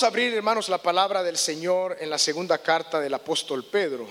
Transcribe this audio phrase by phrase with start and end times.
[0.00, 4.08] Vamos a abrir, hermanos, la palabra del Señor en la segunda carta del apóstol Pedro.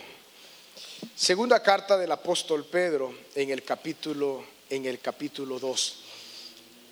[1.16, 6.04] Segunda carta del apóstol Pedro en el capítulo en el capítulo 2.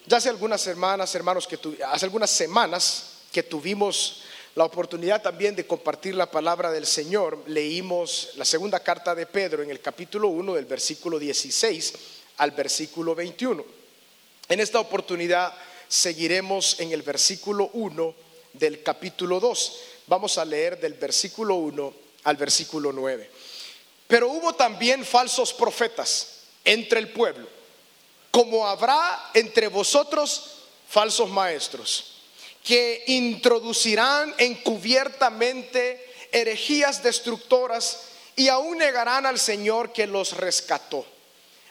[0.08, 4.24] Ya hace algunas semanas, hermanos, que hace algunas semanas que tuvimos
[4.56, 9.62] la oportunidad también de compartir la palabra del Señor, leímos la segunda carta de Pedro
[9.62, 11.94] en el capítulo 1 del versículo 16
[12.38, 13.64] al versículo 21.
[14.50, 15.54] En esta oportunidad
[15.88, 18.27] seguiremos en el versículo 1
[18.58, 19.74] del capítulo 2.
[20.08, 21.94] Vamos a leer del versículo 1
[22.24, 23.30] al versículo 9.
[24.08, 27.48] Pero hubo también falsos profetas entre el pueblo,
[28.32, 30.56] como habrá entre vosotros
[30.88, 32.14] falsos maestros,
[32.64, 38.02] que introducirán encubiertamente herejías destructoras
[38.36, 41.06] y aún negarán al Señor que los rescató,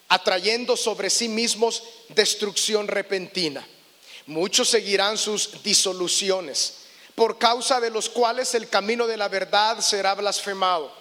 [0.09, 3.67] atrayendo sobre sí mismos destrucción repentina.
[4.27, 6.79] Muchos seguirán sus disoluciones,
[7.15, 10.93] por causa de los cuales el camino de la verdad será blasfemado.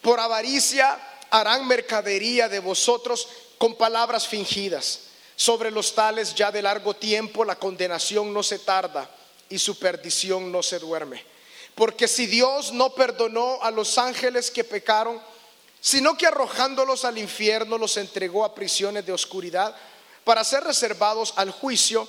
[0.00, 0.98] Por avaricia
[1.30, 5.00] harán mercadería de vosotros con palabras fingidas.
[5.36, 9.08] Sobre los tales ya de largo tiempo la condenación no se tarda
[9.48, 11.24] y su perdición no se duerme.
[11.74, 15.20] Porque si Dios no perdonó a los ángeles que pecaron,
[15.80, 19.74] sino que arrojándolos al infierno los entregó a prisiones de oscuridad
[20.24, 22.06] para ser reservados al juicio,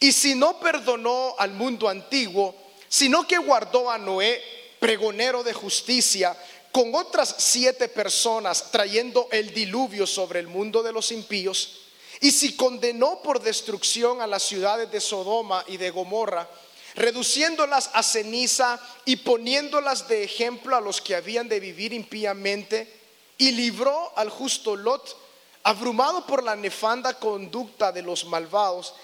[0.00, 2.54] y si no perdonó al mundo antiguo,
[2.88, 4.42] sino que guardó a Noé,
[4.78, 6.36] pregonero de justicia,
[6.70, 11.80] con otras siete personas trayendo el diluvio sobre el mundo de los impíos,
[12.20, 16.48] y si condenó por destrucción a las ciudades de Sodoma y de Gomorra,
[16.94, 22.92] reduciéndolas a ceniza y poniéndolas de ejemplo a los que habían de vivir impíamente,
[23.38, 25.16] y libró al justo Lot,
[25.62, 28.94] abrumado por la nefanda conducta de los malvados,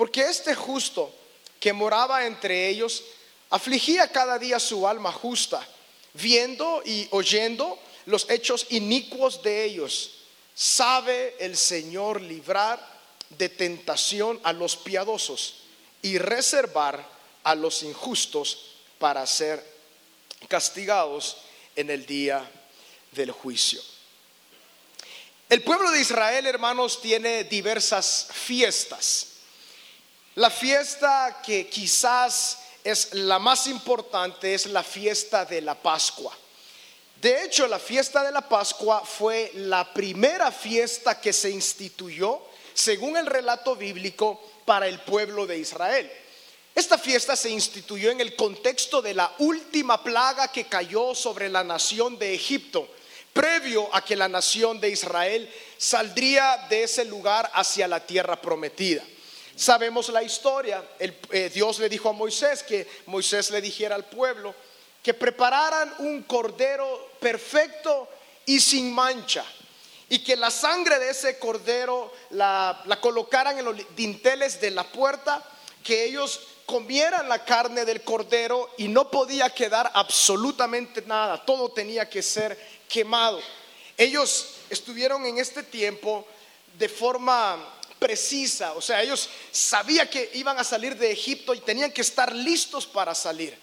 [0.00, 1.14] porque este justo
[1.60, 3.04] que moraba entre ellos
[3.50, 5.62] afligía cada día su alma justa,
[6.14, 10.12] viendo y oyendo los hechos inicuos de ellos.
[10.54, 12.80] Sabe el Señor librar
[13.28, 15.56] de tentación a los piadosos
[16.00, 17.06] y reservar
[17.42, 19.62] a los injustos para ser
[20.48, 21.36] castigados
[21.76, 22.50] en el día
[23.12, 23.82] del juicio.
[25.50, 29.29] El pueblo de Israel, hermanos, tiene diversas fiestas.
[30.36, 36.36] La fiesta que quizás es la más importante es la fiesta de la Pascua.
[37.20, 42.40] De hecho, la fiesta de la Pascua fue la primera fiesta que se instituyó,
[42.72, 46.10] según el relato bíblico, para el pueblo de Israel.
[46.76, 51.64] Esta fiesta se instituyó en el contexto de la última plaga que cayó sobre la
[51.64, 52.88] nación de Egipto,
[53.32, 59.02] previo a que la nación de Israel saldría de ese lugar hacia la tierra prometida.
[59.60, 60.82] Sabemos la historia.
[60.98, 64.54] Eh, Dios le dijo a Moisés que Moisés le dijera al pueblo
[65.02, 68.08] que prepararan un cordero perfecto
[68.46, 69.44] y sin mancha.
[70.08, 74.84] Y que la sangre de ese cordero la, la colocaran en los dinteles de la
[74.84, 75.44] puerta,
[75.84, 82.08] que ellos comieran la carne del cordero y no podía quedar absolutamente nada, todo tenía
[82.08, 83.38] que ser quemado.
[83.98, 86.26] Ellos estuvieron en este tiempo
[86.78, 87.58] de forma
[88.00, 92.34] precisa, o sea, ellos sabían que iban a salir de Egipto y tenían que estar
[92.34, 93.56] listos para salir.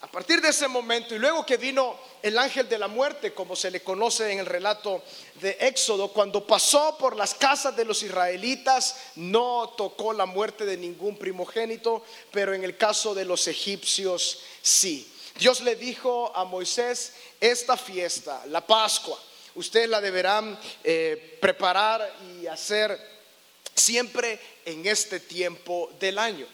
[0.00, 3.56] A partir de ese momento, y luego que vino el ángel de la muerte, como
[3.56, 5.02] se le conoce en el relato
[5.40, 10.76] de Éxodo, cuando pasó por las casas de los israelitas, no tocó la muerte de
[10.76, 15.12] ningún primogénito, pero en el caso de los egipcios sí.
[15.36, 19.18] Dios le dijo a Moisés, esta fiesta, la Pascua,
[19.56, 23.17] ustedes la deberán eh, preparar y hacer
[23.78, 26.46] siempre en este tiempo del año.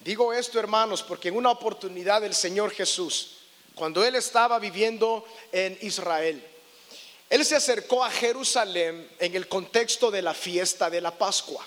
[0.00, 3.38] Digo esto, hermanos, porque en una oportunidad el Señor Jesús,
[3.74, 6.44] cuando Él estaba viviendo en Israel,
[7.30, 11.66] Él se acercó a Jerusalén en el contexto de la fiesta de la Pascua.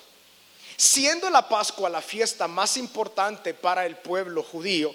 [0.77, 4.93] Siendo la Pascua la fiesta más importante para el pueblo judío,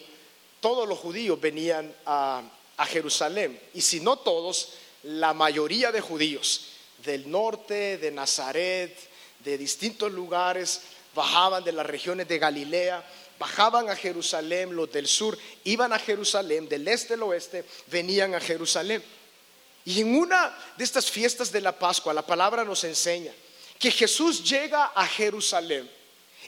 [0.60, 2.42] todos los judíos venían a,
[2.76, 3.60] a Jerusalén.
[3.74, 4.72] Y si no todos,
[5.04, 6.72] la mayoría de judíos
[7.04, 8.96] del norte, de Nazaret,
[9.46, 10.80] de distintos lugares,
[11.14, 13.02] bajaban de las regiones de Galilea,
[13.38, 18.40] bajaban a Jerusalén, los del sur iban a Jerusalén, del este al oeste venían a
[18.40, 19.02] Jerusalén.
[19.84, 23.32] Y en una de estas fiestas de la Pascua, la palabra nos enseña
[23.78, 25.88] que Jesús llega a Jerusalén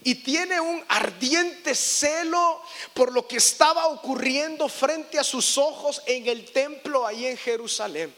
[0.03, 2.61] y tiene un ardiente celo
[2.95, 8.12] por lo que estaba ocurriendo frente a sus ojos en el templo ahí en Jerusalén.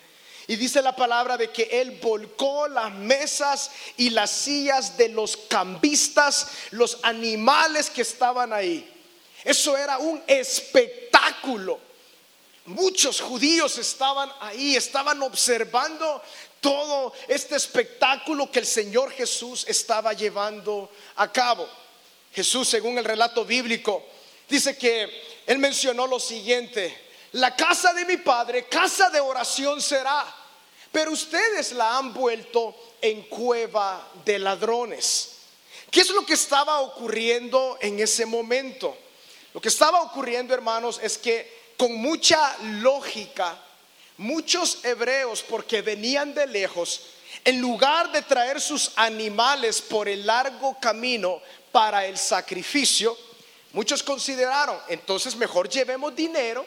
[0.50, 5.36] Y dice la palabra de que él volcó las mesas y las sillas de los
[5.36, 8.84] cambistas, los animales que estaban ahí.
[9.44, 11.78] Eso era un espectáculo.
[12.64, 16.20] Muchos judíos estaban ahí, estaban observando
[16.60, 21.68] todo este espectáculo que el Señor Jesús estaba llevando a cabo.
[22.34, 24.04] Jesús, según el relato bíblico,
[24.48, 25.08] dice que
[25.46, 30.39] él mencionó lo siguiente, la casa de mi padre, casa de oración será,
[30.92, 35.36] pero ustedes la han vuelto en cueva de ladrones.
[35.90, 38.96] ¿Qué es lo que estaba ocurriendo en ese momento?
[39.52, 43.58] Lo que estaba ocurriendo, hermanos, es que con mucha lógica,
[44.16, 47.02] muchos hebreos, porque venían de lejos,
[47.44, 51.40] en lugar de traer sus animales por el largo camino
[51.72, 53.16] para el sacrificio,
[53.72, 56.66] muchos consideraron, entonces mejor llevemos dinero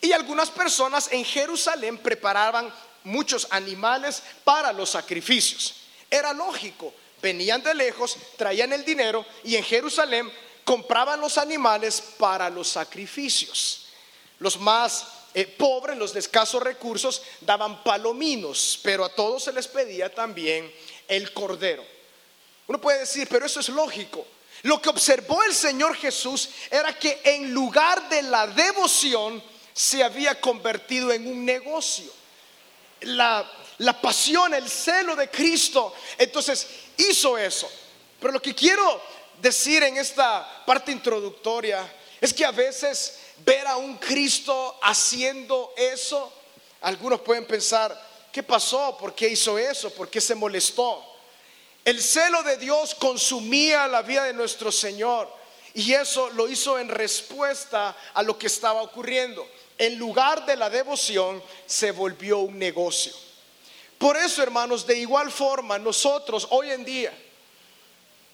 [0.00, 2.72] y algunas personas en Jerusalén preparaban
[3.04, 5.74] muchos animales para los sacrificios.
[6.10, 6.92] Era lógico,
[7.22, 10.30] venían de lejos, traían el dinero y en Jerusalén
[10.64, 13.86] compraban los animales para los sacrificios.
[14.38, 19.68] Los más eh, pobres, los de escasos recursos, daban palominos, pero a todos se les
[19.68, 20.72] pedía también
[21.06, 21.84] el cordero.
[22.66, 24.26] Uno puede decir, pero eso es lógico.
[24.62, 29.42] Lo que observó el Señor Jesús era que en lugar de la devoción
[29.72, 32.12] se había convertido en un negocio.
[33.02, 36.66] La, la pasión, el celo de Cristo, entonces
[36.96, 37.70] hizo eso.
[38.20, 39.00] Pero lo que quiero
[39.40, 46.32] decir en esta parte introductoria es que a veces ver a un Cristo haciendo eso,
[46.82, 47.98] algunos pueden pensar,
[48.32, 48.96] ¿qué pasó?
[48.98, 49.90] ¿Por qué hizo eso?
[49.90, 51.02] ¿Por qué se molestó?
[51.84, 55.28] El celo de Dios consumía la vida de nuestro Señor
[55.72, 59.46] y eso lo hizo en respuesta a lo que estaba ocurriendo.
[59.80, 63.14] En lugar de la devoción se volvió un negocio.
[63.96, 67.10] Por eso, hermanos, de igual forma, nosotros hoy en día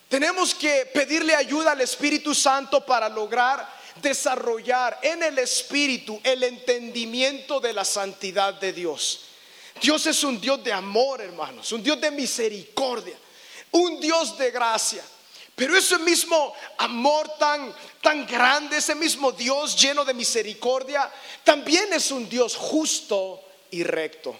[0.09, 3.65] tenemos que pedirle ayuda al Espíritu Santo para lograr
[4.03, 9.21] desarrollar en el Espíritu el entendimiento de la santidad de Dios.
[9.81, 13.17] Dios es un Dios de amor, hermanos, un Dios de misericordia,
[13.71, 15.05] un Dios de gracia.
[15.57, 21.11] Pero ese mismo amor tan, tan grande, ese mismo Dios lleno de misericordia,
[21.45, 24.39] también es un Dios justo y recto.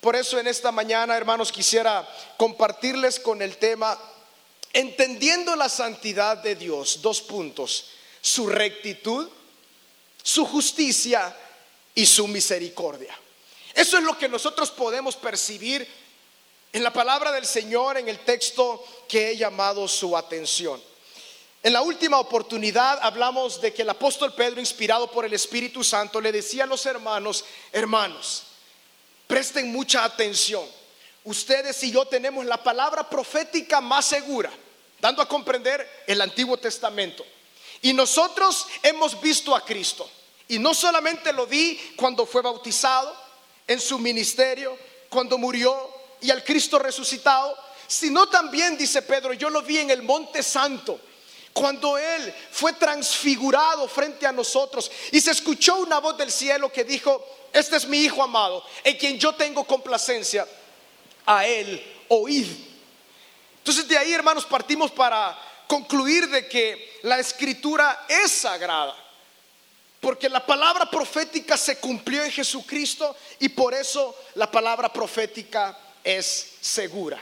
[0.00, 3.98] Por eso en esta mañana, hermanos, quisiera compartirles con el tema
[4.72, 7.86] entendiendo la santidad de Dios, dos puntos,
[8.20, 9.28] su rectitud,
[10.22, 11.36] su justicia
[11.92, 13.18] y su misericordia.
[13.74, 15.86] Eso es lo que nosotros podemos percibir
[16.72, 20.80] en la palabra del Señor, en el texto que he llamado su atención.
[21.62, 26.20] En la última oportunidad hablamos de que el apóstol Pedro, inspirado por el Espíritu Santo,
[26.20, 28.44] le decía a los hermanos, hermanos,
[29.26, 30.64] presten mucha atención
[31.24, 34.50] ustedes y yo tenemos la palabra profética más segura,
[35.00, 37.24] dando a comprender el Antiguo Testamento.
[37.82, 40.08] Y nosotros hemos visto a Cristo.
[40.48, 43.16] Y no solamente lo vi cuando fue bautizado,
[43.66, 44.76] en su ministerio,
[45.08, 47.56] cuando murió y al Cristo resucitado,
[47.86, 51.00] sino también, dice Pedro, yo lo vi en el Monte Santo,
[51.52, 56.84] cuando Él fue transfigurado frente a nosotros y se escuchó una voz del cielo que
[56.84, 60.46] dijo, este es mi Hijo amado, en quien yo tengo complacencia
[61.26, 62.46] a Él oíd.
[63.58, 68.96] Entonces de ahí, hermanos, partimos para concluir de que la escritura es sagrada.
[70.00, 76.52] Porque la palabra profética se cumplió en Jesucristo y por eso la palabra profética es
[76.60, 77.20] segura.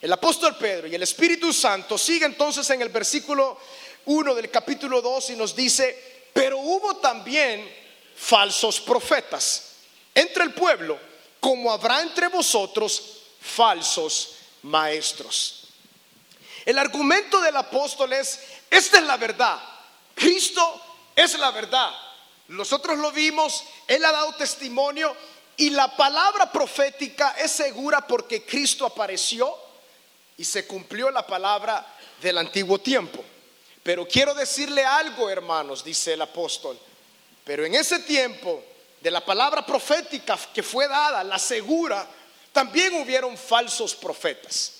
[0.00, 3.58] El apóstol Pedro y el Espíritu Santo sigue entonces en el versículo
[4.04, 7.68] 1 del capítulo 2 y nos dice, pero hubo también
[8.14, 9.72] falsos profetas
[10.14, 10.98] entre el pueblo,
[11.40, 15.68] como habrá entre vosotros falsos maestros.
[16.64, 19.60] El argumento del apóstol es, esta es la verdad,
[20.14, 20.82] Cristo
[21.14, 21.90] es la verdad.
[22.48, 25.16] Nosotros lo vimos, Él ha dado testimonio
[25.56, 29.56] y la palabra profética es segura porque Cristo apareció
[30.36, 31.86] y se cumplió la palabra
[32.20, 33.24] del antiguo tiempo.
[33.82, 36.78] Pero quiero decirle algo, hermanos, dice el apóstol.
[37.44, 38.62] Pero en ese tiempo
[39.00, 42.06] de la palabra profética que fue dada, la segura,
[42.52, 44.72] también hubieron falsos profetas.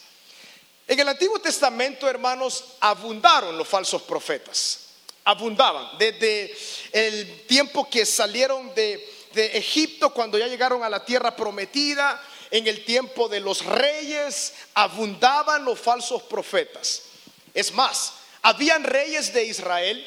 [0.89, 4.81] En el Antiguo Testamento, hermanos, abundaron los falsos profetas.
[5.25, 5.99] Abundaban.
[5.99, 6.57] Desde
[6.93, 12.67] el tiempo que salieron de, de Egipto, cuando ya llegaron a la tierra prometida, en
[12.67, 17.03] el tiempo de los reyes, abundaban los falsos profetas.
[17.55, 20.05] Es más, habían reyes de Israel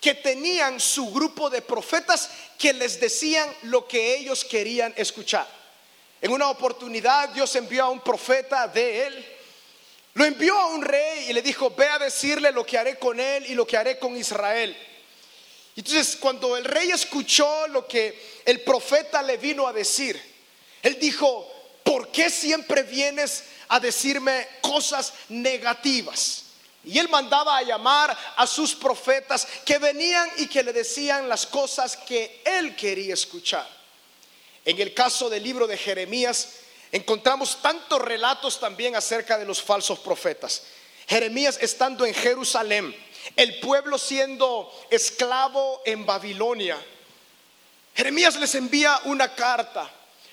[0.00, 2.28] que tenían su grupo de profetas
[2.58, 5.48] que les decían lo que ellos querían escuchar.
[6.20, 9.26] En una oportunidad Dios envió a un profeta de él.
[10.14, 13.18] Lo envió a un rey y le dijo, ve a decirle lo que haré con
[13.18, 14.76] él y lo que haré con Israel.
[15.76, 20.20] Entonces, cuando el rey escuchó lo que el profeta le vino a decir,
[20.82, 21.50] él dijo,
[21.82, 26.44] ¿por qué siempre vienes a decirme cosas negativas?
[26.84, 31.46] Y él mandaba a llamar a sus profetas que venían y que le decían las
[31.46, 33.66] cosas que él quería escuchar.
[34.64, 36.50] En el caso del libro de Jeremías,
[36.92, 40.62] encontramos tantos relatos también acerca de los falsos profetas.
[41.06, 42.94] Jeremías estando en Jerusalén,
[43.36, 46.78] el pueblo siendo esclavo en Babilonia.
[47.94, 49.90] Jeremías les envía una carta,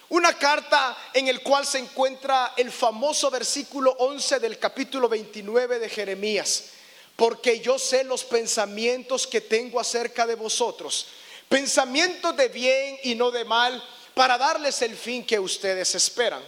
[0.09, 5.89] una carta en el cual se encuentra el famoso versículo 11 del capítulo 29 de
[5.89, 6.65] Jeremías.
[7.15, 11.07] Porque yo sé los pensamientos que tengo acerca de vosotros,
[11.47, 13.83] pensamientos de bien y no de mal,
[14.13, 16.41] para darles el fin que ustedes esperan.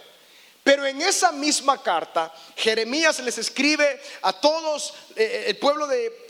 [0.63, 6.22] Pero en esa misma carta, Jeremías les escribe a todos eh, el pueblo de,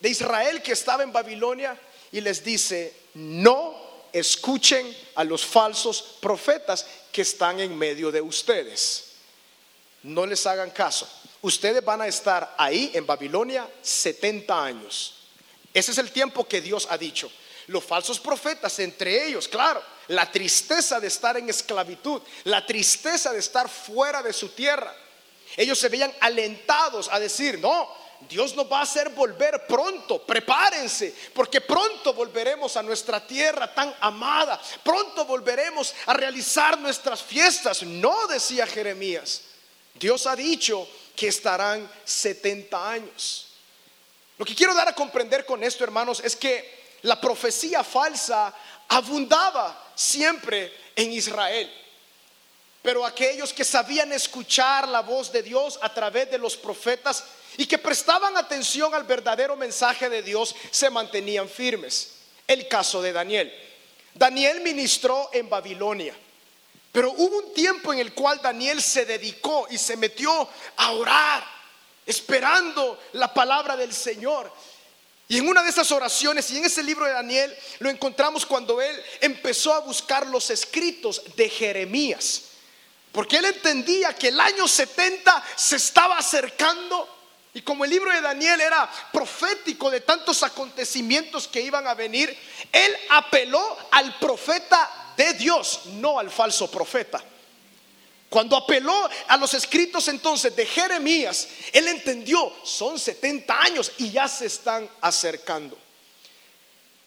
[0.00, 1.78] de Israel que estaba en Babilonia
[2.12, 3.74] y les dice, no
[4.12, 9.12] escuchen a los falsos profetas que están en medio de ustedes.
[10.02, 11.08] No les hagan caso.
[11.42, 15.14] Ustedes van a estar ahí en Babilonia 70 años.
[15.74, 17.30] Ese es el tiempo que Dios ha dicho.
[17.66, 23.40] Los falsos profetas, entre ellos, claro, la tristeza de estar en esclavitud, la tristeza de
[23.40, 24.94] estar fuera de su tierra.
[25.56, 27.88] Ellos se veían alentados a decir, no,
[28.28, 33.94] Dios nos va a hacer volver pronto, prepárense, porque pronto volveremos a nuestra tierra tan
[34.00, 37.82] amada, pronto volveremos a realizar nuestras fiestas.
[37.82, 39.42] No, decía Jeremías,
[39.94, 43.46] Dios ha dicho que estarán 70 años.
[44.38, 48.52] Lo que quiero dar a comprender con esto, hermanos, es que la profecía falsa
[48.88, 51.72] abundaba siempre en Israel.
[52.82, 57.24] Pero aquellos que sabían escuchar la voz de Dios a través de los profetas
[57.56, 62.12] y que prestaban atención al verdadero mensaje de Dios se mantenían firmes.
[62.46, 63.52] El caso de Daniel.
[64.14, 66.14] Daniel ministró en Babilonia.
[66.92, 71.44] Pero hubo un tiempo en el cual Daniel se dedicó y se metió a orar,
[72.06, 74.50] esperando la palabra del Señor.
[75.28, 78.80] Y en una de esas oraciones, y en ese libro de Daniel, lo encontramos cuando
[78.80, 82.44] él empezó a buscar los escritos de Jeremías.
[83.12, 87.15] Porque él entendía que el año 70 se estaba acercando.
[87.56, 92.28] Y como el libro de Daniel era profético de tantos acontecimientos que iban a venir,
[92.70, 97.24] él apeló al profeta de Dios, no al falso profeta.
[98.28, 104.28] Cuando apeló a los escritos entonces de Jeremías, él entendió, son 70 años y ya
[104.28, 105.78] se están acercando.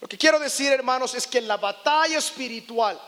[0.01, 2.99] Lo que quiero decir, hermanos, es que la batalla espiritual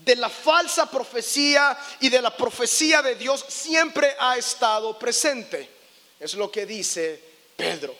[0.00, 5.73] de la falsa profecía y de la profecía de Dios siempre ha estado presente.
[6.24, 7.22] Es lo que dice
[7.54, 7.94] Pedro.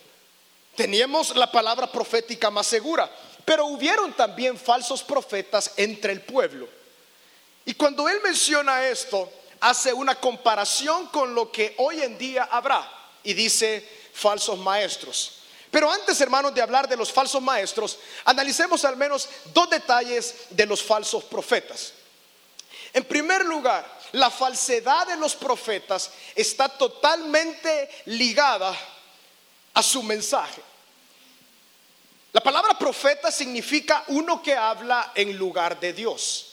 [0.74, 3.14] Teníamos la palabra profética más segura,
[3.44, 6.66] pero hubieron también falsos profetas entre el pueblo.
[7.66, 12.90] Y cuando él menciona esto, hace una comparación con lo que hoy en día habrá
[13.22, 15.40] y dice falsos maestros.
[15.70, 20.64] Pero antes, hermanos, de hablar de los falsos maestros, analicemos al menos dos detalles de
[20.64, 21.92] los falsos profetas.
[22.94, 28.76] En primer lugar, la falsedad de los profetas está totalmente ligada
[29.74, 30.62] a su mensaje.
[32.32, 36.52] La palabra profeta significa uno que habla en lugar de Dios.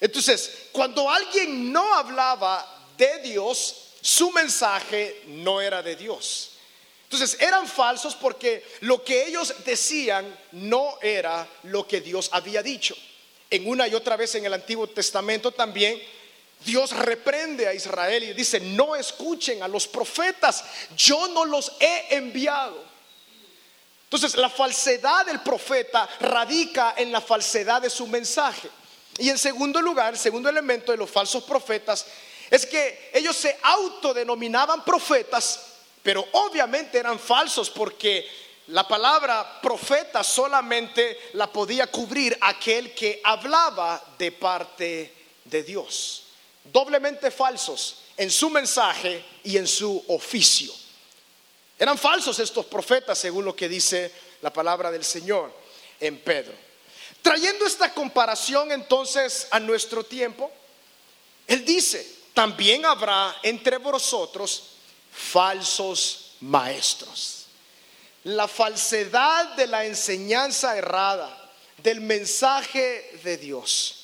[0.00, 6.50] Entonces, cuando alguien no hablaba de Dios, su mensaje no era de Dios.
[7.04, 12.94] Entonces, eran falsos porque lo que ellos decían no era lo que Dios había dicho.
[13.50, 15.98] En una y otra vez en el Antiguo Testamento también
[16.64, 20.64] Dios reprende a Israel y dice, no escuchen a los profetas,
[20.96, 22.84] yo no los he enviado.
[24.04, 28.70] Entonces, la falsedad del profeta radica en la falsedad de su mensaje.
[29.18, 32.06] Y en segundo lugar, el segundo elemento de los falsos profetas
[32.50, 35.60] es que ellos se autodenominaban profetas,
[36.02, 38.26] pero obviamente eran falsos porque
[38.68, 46.27] la palabra profeta solamente la podía cubrir aquel que hablaba de parte de Dios.
[46.72, 50.72] Doblemente falsos en su mensaje y en su oficio.
[51.78, 55.52] Eran falsos estos profetas según lo que dice la palabra del Señor
[56.00, 56.52] en Pedro.
[57.22, 60.50] Trayendo esta comparación entonces a nuestro tiempo,
[61.46, 64.64] Él dice, también habrá entre vosotros
[65.12, 67.46] falsos maestros.
[68.24, 71.34] La falsedad de la enseñanza errada,
[71.78, 73.97] del mensaje de Dios.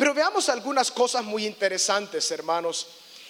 [0.00, 2.86] Pero veamos algunas cosas muy interesantes, hermanos.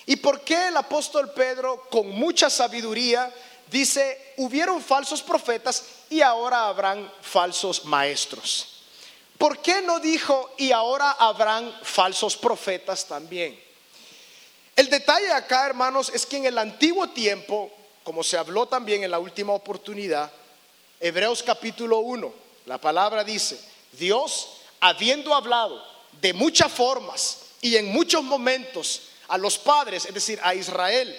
[0.07, 3.35] ¿Y por qué el apóstol Pedro, con mucha sabiduría,
[3.69, 8.85] dice, hubieron falsos profetas y ahora habrán falsos maestros.
[9.37, 13.61] ¿Por qué no dijo y ahora habrán falsos profetas también?
[14.77, 17.69] El detalle acá, hermanos, es que en el antiguo tiempo,
[18.05, 20.31] como se habló también en la última oportunidad,
[21.00, 22.33] Hebreos capítulo 1,
[22.67, 23.59] la palabra dice,
[23.91, 30.41] Dios, habiendo hablado de muchas formas y en muchos momentos a los padres, es decir,
[30.43, 31.17] a Israel,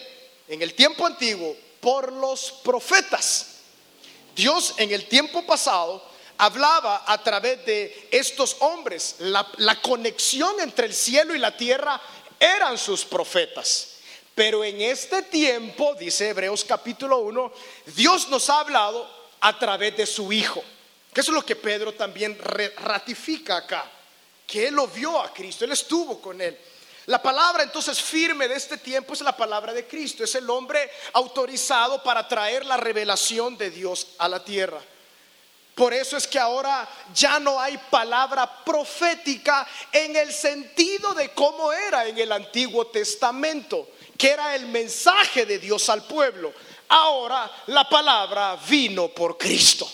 [0.47, 3.47] en el tiempo antiguo, por los profetas.
[4.35, 6.03] Dios en el tiempo pasado
[6.37, 9.15] hablaba a través de estos hombres.
[9.19, 9.45] La,
[9.81, 12.01] conexión entre el cielo y la tierra
[12.39, 13.97] eran sus profetas.
[14.33, 17.51] Pero en este tiempo, dice Hebreos capítulo 1,
[17.95, 19.07] Dios nos ha hablado
[19.41, 20.63] a través de su Hijo.
[21.13, 22.37] Que eso es lo que Pedro también
[22.77, 23.89] ratifica acá.
[24.51, 26.59] Que él lo vio a Cristo, él estuvo con él.
[27.05, 30.25] La palabra entonces firme de este tiempo es la palabra de Cristo.
[30.25, 34.81] Es el hombre autorizado para traer la revelación de Dios a la tierra.
[35.73, 41.71] Por eso es que ahora ya no hay palabra profética en el sentido de cómo
[41.71, 46.53] era en el Antiguo Testamento, que era el mensaje de Dios al pueblo.
[46.89, 49.89] Ahora la palabra vino por Cristo.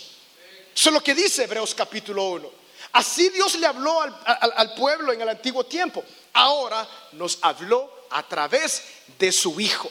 [0.75, 2.56] Eso es lo que dice Hebreos capítulo 1.
[2.97, 6.03] Así Dios le habló al, pueblo en el antiguo tiempo.
[6.33, 8.81] Ahora nos habló a través
[9.19, 9.87] de su Hijo.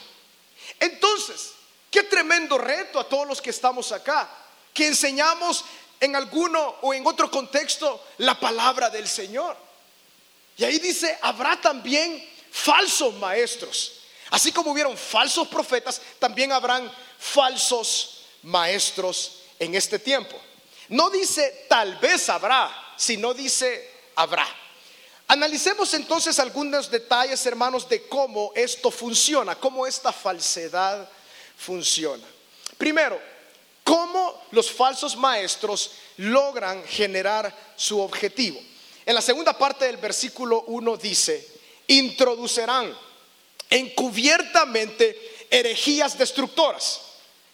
[0.81, 1.53] Entonces,
[1.89, 4.29] qué tremendo reto a todos los que estamos acá
[4.75, 5.65] que enseñamos
[6.01, 9.57] en alguno o en otro contexto la palabra del Señor.
[10.57, 14.01] Y ahí dice, habrá también falsos maestros.
[14.31, 20.37] Así como hubieron falsos profetas, también habrán falsos maestros en este tiempo.
[20.89, 24.47] No dice tal vez habrá, sino dice habrá.
[25.29, 31.09] Analicemos entonces algunos detalles, hermanos, de cómo esto funciona, cómo esta falsedad
[31.57, 32.25] funciona.
[32.79, 33.21] Primero,
[33.83, 38.61] cómo los falsos maestros logran generar su objetivo.
[39.05, 41.47] En la segunda parte del versículo 1 dice,
[41.89, 42.97] introducirán
[43.69, 47.01] encubiertamente herejías destructoras,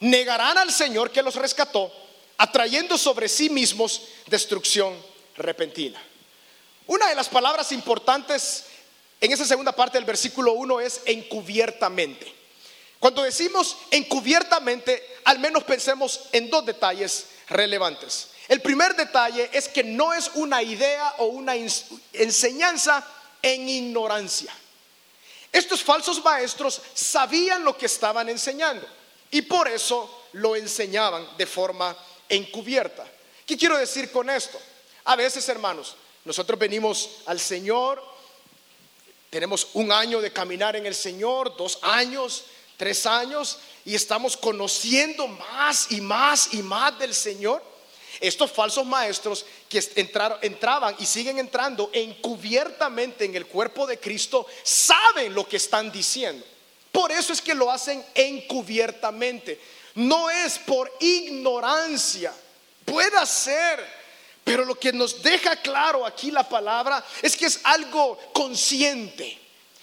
[0.00, 1.90] negarán al Señor que los rescató,
[2.36, 4.94] atrayendo sobre sí mismos destrucción
[5.36, 6.02] repentina.
[6.86, 8.64] Una de las palabras importantes
[9.20, 12.34] en esa segunda parte del versículo 1 es encubiertamente.
[12.98, 18.28] Cuando decimos encubiertamente, al menos pensemos en dos detalles relevantes.
[18.48, 23.06] El primer detalle es que no es una idea o una enseñanza
[23.40, 24.52] en ignorancia.
[25.52, 28.86] Estos falsos maestros sabían lo que estaban enseñando
[29.30, 31.96] y por eso lo enseñaban de forma
[32.28, 33.04] encubierta.
[33.46, 34.58] ¿Qué quiero decir con esto?
[35.04, 38.02] A veces, hermanos, nosotros venimos al Señor,
[39.30, 42.44] tenemos un año de caminar en el Señor, dos años,
[42.76, 47.62] tres años y estamos conociendo más y más y más del Señor.
[48.20, 49.82] Estos falsos maestros que
[50.42, 56.44] entraban y siguen entrando encubiertamente en el cuerpo de Cristo saben lo que están diciendo.
[56.92, 59.58] Por eso es que lo hacen encubiertamente.
[59.94, 62.32] No es por ignorancia.
[62.84, 64.01] Puede ser,
[64.44, 69.42] pero lo que nos deja claro aquí la palabra es que es algo consciente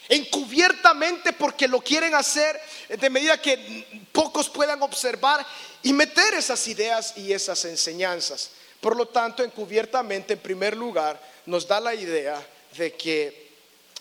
[0.09, 5.45] encubiertamente porque lo quieren hacer de medida que pocos puedan observar
[5.83, 8.49] y meter esas ideas y esas enseñanzas.
[8.81, 12.43] Por lo tanto, encubiertamente, en primer lugar, nos da la idea
[12.75, 13.51] de que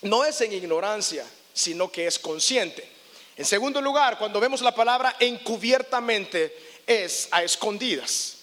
[0.02, 2.88] no es en ignorancia, sino que es consciente.
[3.36, 8.37] En segundo lugar, cuando vemos la palabra encubiertamente, es a escondidas.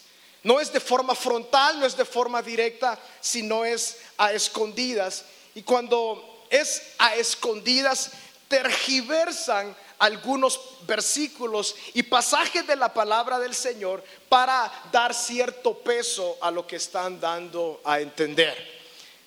[0.46, 5.26] No es de forma frontal, no es de forma directa, sino es a escondidas.
[5.56, 8.12] Y cuando es a escondidas,
[8.48, 16.52] tergiversan algunos versículos y pasajes de la palabra del Señor para dar cierto peso a
[16.52, 18.56] lo que están dando a entender.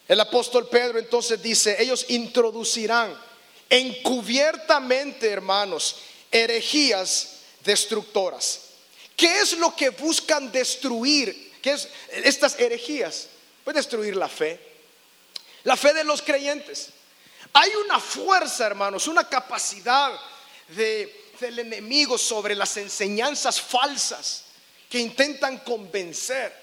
[0.06, 3.12] El apóstol Pedro entonces dice, ellos introducirán
[3.68, 5.96] encubiertamente, hermanos,
[6.30, 8.67] herejías destructoras.
[9.18, 11.58] ¿Qué es lo que buscan destruir?
[11.60, 13.26] ¿Qué es estas herejías?
[13.64, 14.60] Pues destruir la fe,
[15.64, 16.90] la fe de los creyentes.
[17.52, 20.12] Hay una fuerza, hermanos, una capacidad
[20.68, 24.44] del enemigo sobre las enseñanzas falsas
[24.88, 26.54] que intentan convencer.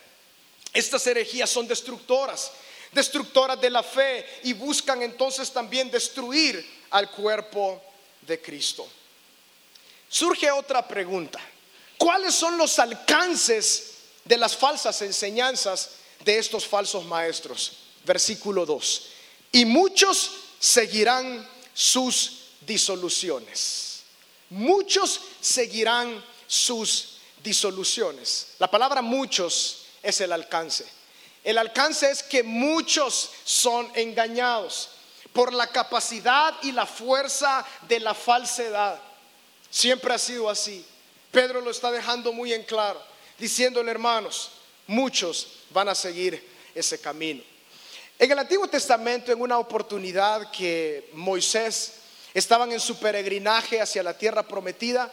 [0.72, 2.54] Estas herejías son destructoras,
[2.94, 7.84] destructoras de la fe y buscan entonces también destruir al cuerpo
[8.22, 8.88] de Cristo.
[10.08, 11.42] Surge otra pregunta.
[11.98, 15.92] ¿Cuáles son los alcances de las falsas enseñanzas
[16.24, 17.74] de estos falsos maestros?
[18.04, 19.02] Versículo 2.
[19.54, 24.02] Y muchos seguirán sus disoluciones.
[24.50, 28.48] Muchos seguirán sus disoluciones.
[28.60, 30.86] La palabra muchos es el alcance.
[31.44, 34.90] El alcance es que muchos son engañados
[35.32, 39.00] por la capacidad y la fuerza de la falsedad.
[39.70, 40.86] Siempre ha sido así.
[41.36, 42.98] Pedro lo está dejando muy en claro,
[43.38, 44.52] diciéndole hermanos,
[44.88, 46.42] muchos van a seguir
[46.74, 47.44] ese camino.
[48.18, 51.96] En el Antiguo Testamento, en una oportunidad que Moisés
[52.34, 55.12] estaban en su peregrinaje hacia la tierra prometida,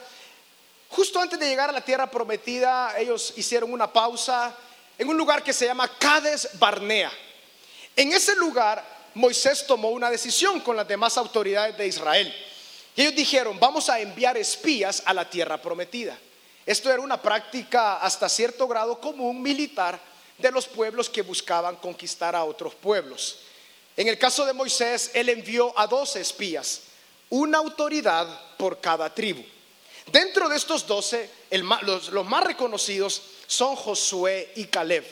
[0.90, 4.56] justo antes de llegar a la tierra prometida, ellos hicieron una pausa
[4.96, 7.10] en un lugar que se llama Cades Barnea.
[7.96, 12.32] En ese lugar Moisés tomó una decisión con las demás autoridades de Israel.
[12.94, 16.18] Y ellos dijeron, vamos a enviar espías a la tierra prometida.
[16.66, 19.98] Esto era una práctica hasta cierto grado común militar
[20.38, 23.38] de los pueblos que buscaban conquistar a otros pueblos.
[23.96, 26.82] En el caso de Moisés, él envió a dos espías,
[27.30, 28.26] una autoridad
[28.56, 29.42] por cada tribu.
[30.10, 35.04] Dentro de estos doce, los, los más reconocidos son Josué y Caleb.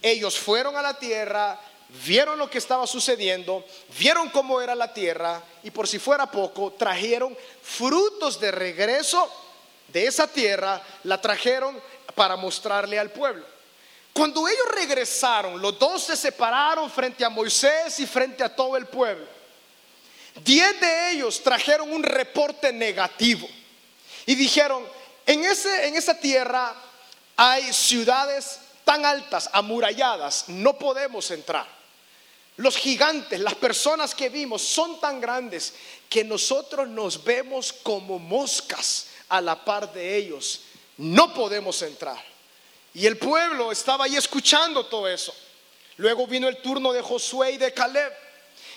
[0.00, 1.60] Ellos fueron a la tierra,
[2.04, 3.64] vieron lo que estaba sucediendo,
[3.98, 9.30] vieron cómo era la tierra y por si fuera poco, trajeron frutos de regreso
[9.88, 11.80] de esa tierra, la trajeron
[12.14, 13.44] para mostrarle al pueblo.
[14.12, 18.86] Cuando ellos regresaron, los dos se separaron frente a Moisés y frente a todo el
[18.86, 19.26] pueblo.
[20.44, 23.48] Diez de ellos trajeron un reporte negativo
[24.26, 24.84] y dijeron,
[25.26, 26.74] en, ese, en esa tierra
[27.36, 31.77] hay ciudades tan altas, amuralladas, no podemos entrar.
[32.58, 35.74] Los gigantes, las personas que vimos son tan grandes
[36.10, 40.62] que nosotros nos vemos como moscas a la par de ellos.
[40.96, 42.20] No podemos entrar.
[42.94, 45.32] Y el pueblo estaba ahí escuchando todo eso.
[45.98, 48.12] Luego vino el turno de Josué y de Caleb.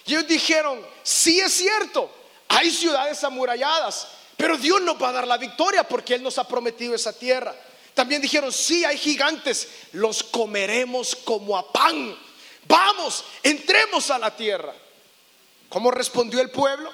[0.05, 2.11] Y ellos dijeron, sí es cierto,
[2.49, 6.47] hay ciudades amuralladas, pero Dios nos va a dar la victoria porque Él nos ha
[6.47, 7.55] prometido esa tierra.
[7.95, 12.15] También dijeron, sí, hay gigantes, los comeremos como a pan.
[12.71, 14.73] Vamos, entremos a la tierra.
[15.67, 16.89] ¿Cómo respondió el pueblo?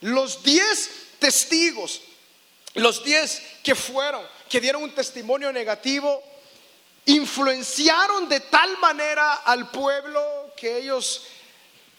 [0.00, 0.90] Los diez
[1.20, 2.00] testigos,
[2.74, 6.20] los diez que fueron, que dieron un testimonio negativo,
[7.04, 11.26] influenciaron de tal manera al pueblo que ellos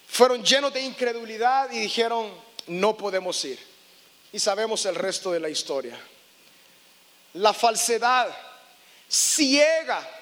[0.09, 2.33] fueron llenos de incredulidad y dijeron,
[2.67, 3.59] no podemos ir.
[4.33, 5.97] Y sabemos el resto de la historia.
[7.35, 8.27] La falsedad
[9.07, 10.16] ciega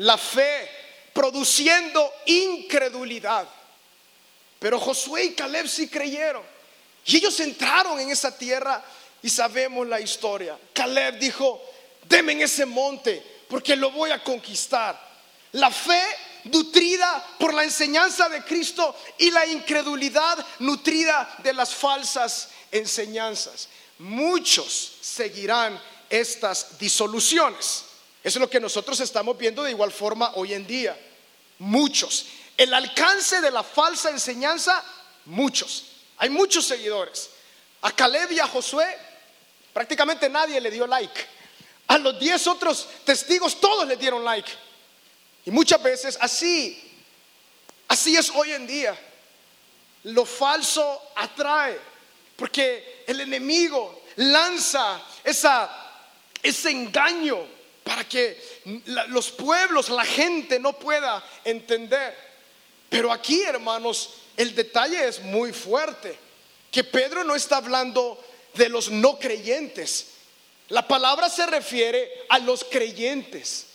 [0.00, 0.68] la fe,
[1.12, 3.46] produciendo incredulidad.
[4.58, 6.42] Pero Josué y Caleb sí creyeron.
[7.04, 8.82] Y ellos entraron en esa tierra
[9.22, 10.58] y sabemos la historia.
[10.72, 11.60] Caleb dijo,
[12.04, 14.98] deme en ese monte porque lo voy a conquistar.
[15.52, 16.02] La fe
[16.44, 23.68] nutrida por la enseñanza de Cristo y la incredulidad nutrida de las falsas enseñanzas.
[23.98, 27.89] Muchos seguirán estas disoluciones.
[28.22, 30.98] Eso es lo que nosotros estamos viendo de igual forma hoy en día.
[31.58, 32.26] Muchos.
[32.56, 34.84] El alcance de la falsa enseñanza,
[35.24, 35.84] muchos.
[36.18, 37.30] Hay muchos seguidores.
[37.82, 38.86] A Caleb y a Josué
[39.72, 41.26] prácticamente nadie le dio like.
[41.86, 44.50] A los diez otros testigos todos le dieron like.
[45.46, 46.78] Y muchas veces así,
[47.88, 48.98] así es hoy en día.
[50.04, 51.78] Lo falso atrae,
[52.36, 55.70] porque el enemigo lanza esa,
[56.42, 57.59] ese engaño
[57.90, 58.40] para que
[59.08, 62.16] los pueblos, la gente no pueda entender.
[62.88, 66.16] Pero aquí, hermanos, el detalle es muy fuerte,
[66.70, 68.24] que Pedro no está hablando
[68.54, 70.06] de los no creyentes.
[70.68, 73.66] La palabra se refiere a los creyentes,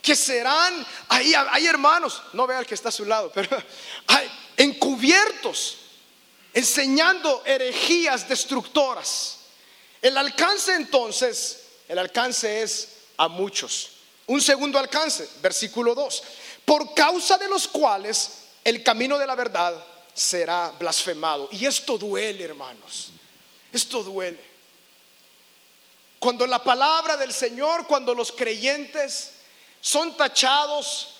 [0.00, 3.60] que serán, ahí hay hermanos, no vea el que está a su lado, pero
[4.06, 5.76] hay encubiertos,
[6.54, 9.38] enseñando herejías destructoras.
[10.00, 13.90] El alcance entonces, el alcance es a muchos.
[14.28, 16.22] Un segundo alcance, versículo 2,
[16.64, 19.74] por causa de los cuales el camino de la verdad
[20.14, 21.46] será blasfemado.
[21.52, 23.10] Y esto duele, hermanos.
[23.70, 24.40] Esto duele.
[26.18, 29.32] Cuando la palabra del Señor, cuando los creyentes
[29.82, 31.16] son tachados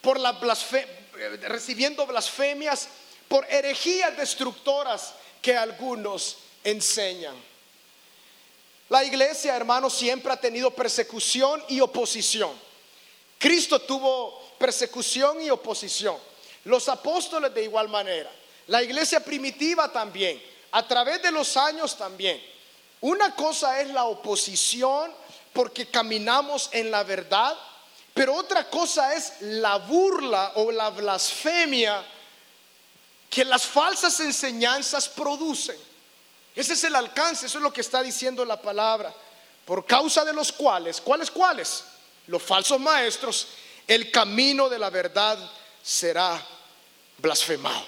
[0.00, 0.38] por la
[1.48, 2.88] recibiendo blasfemias,
[3.26, 7.34] por herejías destructoras que algunos enseñan.
[8.94, 12.52] La iglesia, hermanos, siempre ha tenido persecución y oposición.
[13.40, 16.16] Cristo tuvo persecución y oposición.
[16.62, 18.30] Los apóstoles de igual manera.
[18.68, 20.40] La iglesia primitiva también.
[20.70, 22.40] A través de los años también.
[23.00, 25.12] Una cosa es la oposición
[25.52, 27.58] porque caminamos en la verdad,
[28.14, 32.00] pero otra cosa es la burla o la blasfemia
[33.28, 35.93] que las falsas enseñanzas producen.
[36.54, 39.12] Ese es el alcance, eso es lo que está diciendo la palabra.
[39.64, 41.84] Por causa de los cuales, ¿cuáles cuáles?
[42.26, 43.48] Los falsos maestros,
[43.86, 45.38] el camino de la verdad
[45.82, 46.40] será
[47.18, 47.86] blasfemado.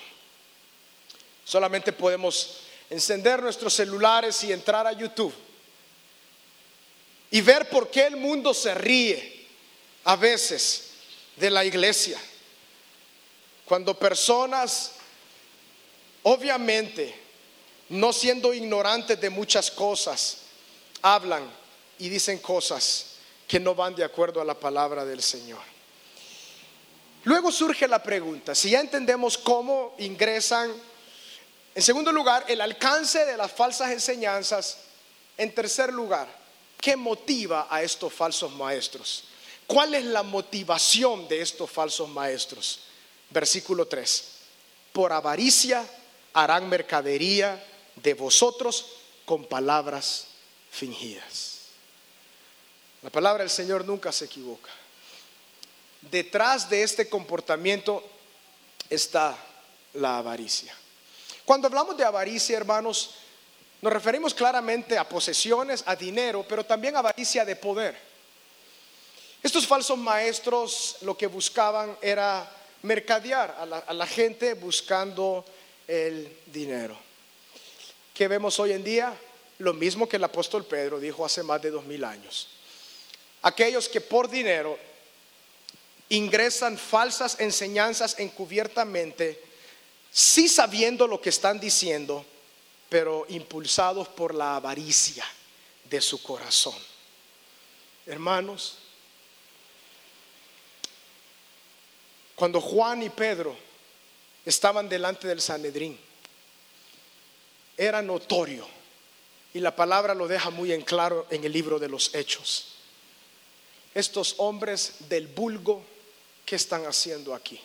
[1.45, 2.59] Solamente podemos
[2.91, 5.35] encender nuestros celulares y entrar a YouTube
[7.31, 9.47] y ver por qué el mundo se ríe
[10.05, 10.91] a veces
[11.37, 12.19] de la iglesia.
[13.65, 14.93] Cuando personas,
[16.23, 17.26] obviamente,
[17.89, 20.39] no siendo ignorantes de muchas cosas,
[21.03, 21.49] hablan
[21.99, 25.63] y dicen cosas que no van de acuerdo a la palabra del Señor.
[27.25, 30.73] Luego surge la pregunta, si ya entendemos cómo ingresan,
[31.75, 34.79] en segundo lugar, el alcance de las falsas enseñanzas,
[35.37, 36.29] en tercer lugar,
[36.81, 39.25] ¿qué motiva a estos falsos maestros?
[39.67, 42.81] ¿Cuál es la motivación de estos falsos maestros?
[43.31, 44.25] Versículo 3,
[44.93, 45.85] por avaricia
[46.33, 47.63] harán mercadería
[47.97, 48.87] de vosotros
[49.25, 50.29] con palabras
[50.71, 51.57] fingidas.
[53.03, 54.71] La palabra del Señor nunca se equivoca.
[56.11, 58.03] Detrás de este comportamiento
[58.89, 59.37] está
[59.95, 60.75] la avaricia.
[61.45, 63.15] Cuando hablamos de avaricia, hermanos,
[63.81, 67.97] nos referimos claramente a posesiones, a dinero, pero también a avaricia de poder.
[69.43, 72.51] Estos falsos maestros lo que buscaban era
[72.83, 75.45] mercadear a la, a la gente buscando
[75.87, 77.06] el dinero.
[78.17, 79.15] ¿Qué vemos hoy en día?
[79.59, 82.49] Lo mismo que el apóstol Pedro dijo hace más de dos mil años.
[83.43, 84.79] Aquellos que por dinero
[86.09, 89.39] ingresan falsas enseñanzas encubiertamente,
[90.11, 92.25] sí sabiendo lo que están diciendo,
[92.89, 95.27] pero impulsados por la avaricia
[95.85, 96.79] de su corazón.
[98.07, 98.79] Hermanos,
[102.35, 103.55] cuando Juan y Pedro
[104.47, 106.06] estaban delante del Sanedrín,
[107.77, 108.67] era notorio.
[109.55, 112.75] Y la palabra lo deja muy en claro en el libro de los Hechos.
[113.95, 115.83] Estos hombres del vulgo,
[116.45, 117.59] ¿qué están haciendo aquí?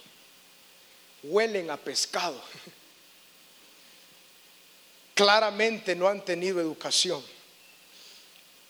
[1.24, 2.42] Huelen a pescado.
[5.14, 7.22] Claramente no han tenido educación,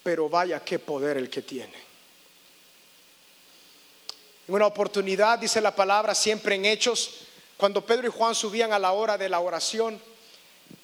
[0.01, 1.91] pero vaya qué poder el que tiene.
[4.47, 7.11] En una oportunidad, dice la palabra, siempre en hechos,
[7.55, 10.01] cuando Pedro y Juan subían a la hora de la oración,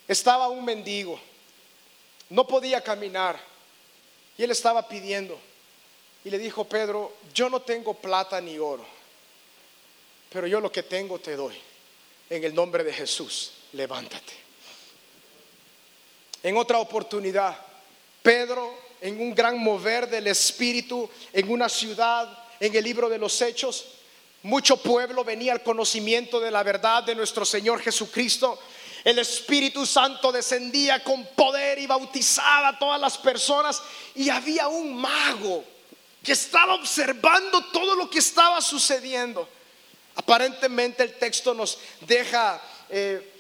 [0.07, 1.19] estaba un mendigo,
[2.29, 3.39] no podía caminar
[4.37, 5.39] y él estaba pidiendo.
[6.23, 8.85] Y le dijo Pedro, yo no tengo plata ni oro,
[10.29, 11.55] pero yo lo que tengo te doy.
[12.29, 14.33] En el nombre de Jesús, levántate.
[16.43, 17.57] En otra oportunidad,
[18.21, 23.41] Pedro, en un gran mover del Espíritu, en una ciudad, en el libro de los
[23.41, 23.85] Hechos,
[24.43, 28.59] mucho pueblo venía al conocimiento de la verdad de nuestro Señor Jesucristo
[29.07, 33.81] el Espíritu Santo descendía con poder y bautizaba a todas las personas.
[34.13, 35.63] Y había un mago
[36.21, 39.47] que estaba observando todo lo que estaba sucediendo.
[40.13, 43.33] Aparentemente el texto nos deja eh,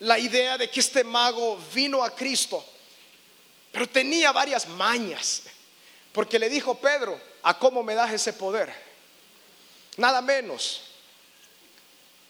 [0.00, 2.64] la idea de que este mago vino a Cristo,
[3.70, 5.44] pero tenía varias mañas,
[6.10, 8.74] porque le dijo Pedro, ¿a cómo me das ese poder?
[9.98, 10.82] Nada menos.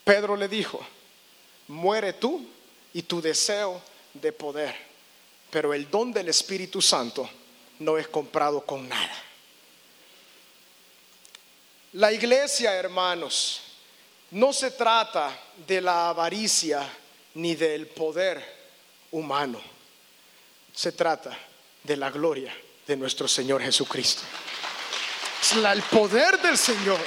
[0.05, 0.79] Pedro le dijo,
[1.69, 2.47] muere tú
[2.95, 3.81] y tu deseo
[4.15, 4.75] de poder.
[5.51, 7.29] Pero el don del Espíritu Santo
[7.79, 9.23] no es comprado con nada.
[11.93, 13.61] La iglesia, hermanos,
[14.31, 16.89] no se trata de la avaricia
[17.35, 18.43] ni del poder
[19.11, 19.61] humano.
[20.75, 21.37] Se trata
[21.83, 24.23] de la gloria de nuestro Señor Jesucristo.
[25.41, 26.99] Es el poder del Señor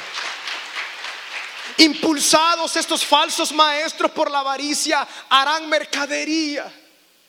[1.78, 6.72] impulsados estos falsos maestros por la avaricia, harán mercadería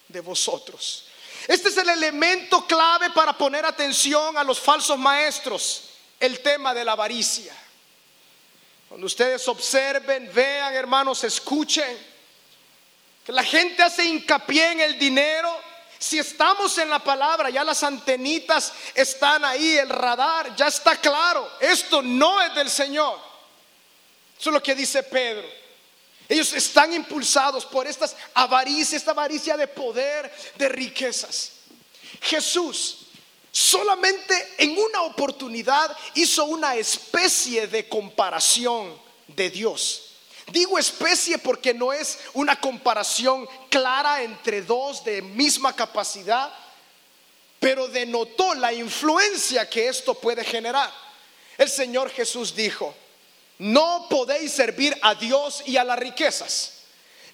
[0.09, 1.05] de vosotros.
[1.47, 6.85] Este es el elemento clave para poner atención a los falsos maestros, el tema de
[6.85, 7.55] la avaricia.
[8.89, 12.17] Cuando ustedes observen, vean, hermanos, escuchen,
[13.25, 15.61] que la gente hace hincapié en el dinero.
[15.99, 21.51] Si estamos en la palabra, ya las antenitas están ahí, el radar, ya está claro.
[21.59, 23.19] Esto no es del Señor.
[24.39, 25.47] Eso es lo que dice Pedro.
[26.29, 31.53] Ellos están impulsados por estas avaricias, esta avaricia de poder, de riquezas.
[32.21, 32.99] Jesús
[33.53, 40.03] solamente en una oportunidad hizo una especie de comparación de Dios.
[40.53, 46.53] Digo especie porque no es una comparación clara entre dos de misma capacidad,
[47.59, 50.93] pero denotó la influencia que esto puede generar.
[51.57, 52.95] El Señor Jesús dijo,
[53.59, 56.73] no podéis servir a Dios y a las riquezas.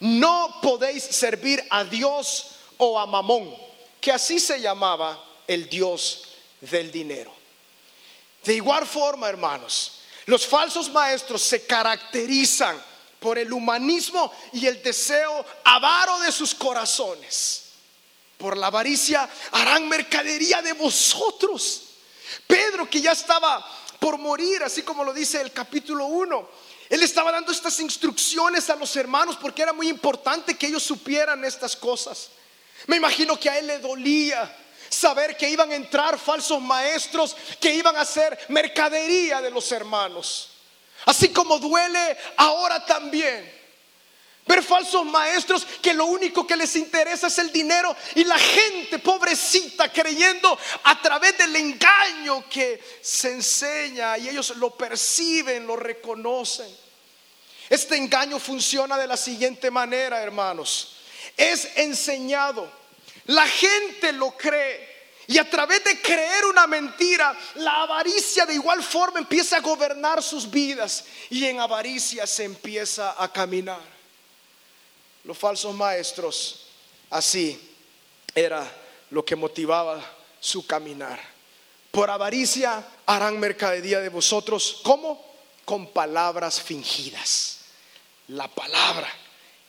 [0.01, 3.55] No podéis servir a Dios o a Mamón,
[4.01, 6.25] que así se llamaba el Dios
[6.61, 7.33] del dinero.
[8.45, 12.83] De igual forma, hermanos, los falsos maestros se caracterizan
[13.21, 17.63] por el humanismo y el deseo avaro de sus corazones.
[18.37, 21.83] Por la avaricia harán mercadería de vosotros.
[22.47, 23.65] Pedro, que ya estaba
[24.03, 26.49] por morir, así como lo dice el capítulo 1,
[26.89, 31.45] él estaba dando estas instrucciones a los hermanos porque era muy importante que ellos supieran
[31.45, 32.31] estas cosas.
[32.89, 34.57] Me imagino que a él le dolía
[34.89, 40.51] saber que iban a entrar falsos maestros que iban a hacer mercadería de los hermanos.
[41.07, 43.62] Así como duele ahora también.
[44.45, 48.99] Ver falsos maestros que lo único que les interesa es el dinero y la gente
[48.99, 56.67] pobrecita creyendo a través del engaño que se enseña y ellos lo perciben, lo reconocen.
[57.71, 60.97] Este engaño funciona de la siguiente manera, hermanos.
[61.37, 62.71] Es enseñado,
[63.27, 64.93] la gente lo cree
[65.29, 70.21] y a través de creer una mentira, la avaricia de igual forma empieza a gobernar
[70.21, 73.92] sus vidas y en avaricia se empieza a caminar.
[75.25, 76.67] Los falsos maestros,
[77.11, 77.61] así
[78.35, 78.71] era
[79.11, 80.05] lo que motivaba
[80.41, 81.21] su caminar.
[81.91, 84.81] Por avaricia harán mercadería de vosotros.
[84.83, 85.25] ¿Cómo?
[85.65, 87.59] Con palabras fingidas.
[88.29, 89.09] La palabra,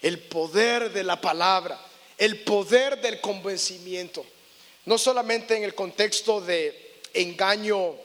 [0.02, 1.80] el poder de la palabra,
[2.18, 4.26] el poder del convencimiento
[4.86, 7.96] no solamente en el contexto de engaño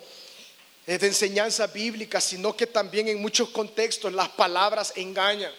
[0.87, 5.53] eh, de enseñanza bíblica, sino que también en muchos contextos las palabras engañan.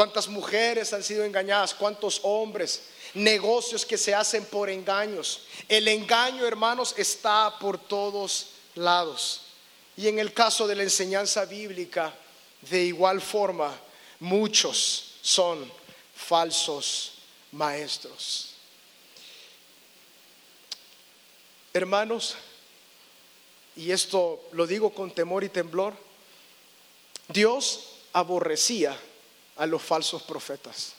[0.00, 1.74] ¿Cuántas mujeres han sido engañadas?
[1.74, 2.84] ¿Cuántos hombres?
[3.12, 5.42] Negocios que se hacen por engaños.
[5.68, 9.42] El engaño, hermanos, está por todos lados.
[9.98, 12.14] Y en el caso de la enseñanza bíblica,
[12.62, 13.78] de igual forma,
[14.20, 15.70] muchos son
[16.14, 17.12] falsos
[17.52, 18.54] maestros.
[21.74, 22.36] Hermanos,
[23.76, 25.92] y esto lo digo con temor y temblor,
[27.28, 28.98] Dios aborrecía
[29.60, 30.94] a los falsos profetas.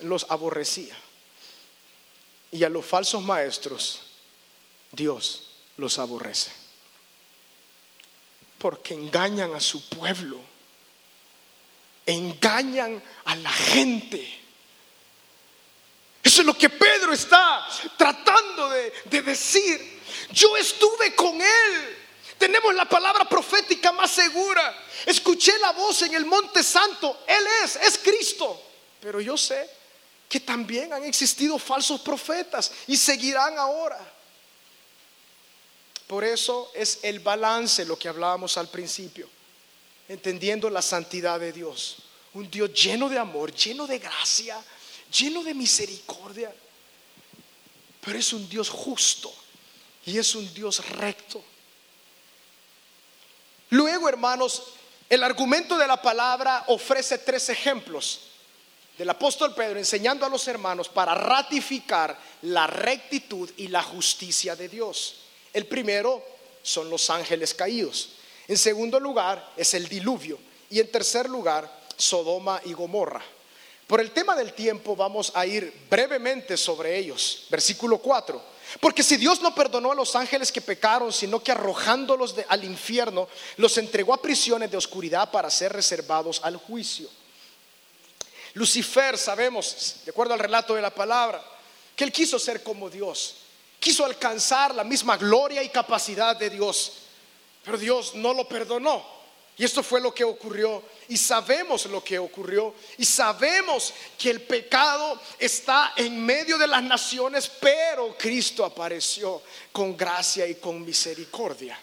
[0.00, 0.96] Los aborrecía.
[2.50, 4.00] Y a los falsos maestros,
[4.92, 6.50] Dios los aborrece.
[8.58, 10.40] Porque engañan a su pueblo.
[12.06, 14.38] Engañan a la gente
[16.28, 20.00] eso es lo que Pedro está tratando de, decir.
[20.30, 21.96] Yo estuve con él.
[22.36, 24.47] Tenemos la palabra profética más segura.
[25.72, 27.24] Voz en el monte santo.
[27.26, 28.60] Él es, es Cristo.
[29.00, 29.68] Pero yo sé
[30.28, 33.98] que también han existido falsos profetas y seguirán ahora.
[36.06, 39.28] Por eso es el balance lo que hablábamos al principio,
[40.08, 41.96] entendiendo la santidad de Dios.
[42.34, 44.62] Un Dios lleno de amor, lleno de gracia,
[45.10, 46.52] lleno de misericordia,
[48.00, 49.32] pero es un Dios justo
[50.06, 51.42] y es un Dios recto.
[53.70, 54.62] Luego, hermanos,
[55.08, 58.20] el argumento de la palabra ofrece tres ejemplos
[58.98, 64.68] del apóstol Pedro enseñando a los hermanos para ratificar la rectitud y la justicia de
[64.68, 65.20] Dios.
[65.52, 66.22] El primero
[66.62, 68.10] son los ángeles caídos.
[68.48, 70.38] En segundo lugar es el diluvio.
[70.68, 73.22] Y en tercer lugar, Sodoma y Gomorra.
[73.86, 77.46] Por el tema del tiempo vamos a ir brevemente sobre ellos.
[77.48, 78.57] Versículo 4.
[78.80, 83.28] Porque si Dios no perdonó a los ángeles que pecaron, sino que arrojándolos al infierno,
[83.56, 87.08] los entregó a prisiones de oscuridad para ser reservados al juicio.
[88.54, 91.42] Lucifer, sabemos, de acuerdo al relato de la palabra,
[91.96, 93.36] que él quiso ser como Dios,
[93.80, 96.92] quiso alcanzar la misma gloria y capacidad de Dios,
[97.64, 99.17] pero Dios no lo perdonó.
[99.58, 100.82] Y esto fue lo que ocurrió.
[101.08, 102.74] Y sabemos lo que ocurrió.
[102.96, 109.96] Y sabemos que el pecado está en medio de las naciones, pero Cristo apareció con
[109.96, 111.78] gracia y con misericordia.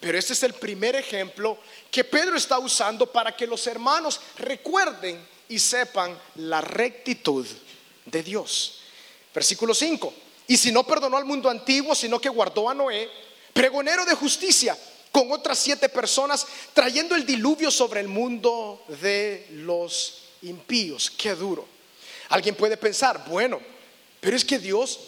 [0.00, 1.58] Pero este es el primer ejemplo
[1.90, 7.46] que Pedro está usando para que los hermanos recuerden y sepan la rectitud
[8.06, 8.80] de Dios.
[9.34, 10.12] Versículo 5.
[10.48, 13.10] Y si no perdonó al mundo antiguo, sino que guardó a Noé,
[13.52, 14.76] pregonero de justicia
[15.12, 21.10] con otras siete personas, trayendo el diluvio sobre el mundo de los impíos.
[21.10, 21.68] Qué duro.
[22.30, 23.60] Alguien puede pensar, bueno,
[24.20, 24.98] pero es que Dios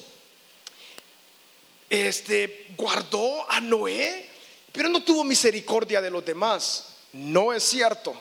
[1.88, 4.28] este, guardó a Noé,
[4.72, 6.96] pero no tuvo misericordia de los demás.
[7.12, 8.20] No es cierto.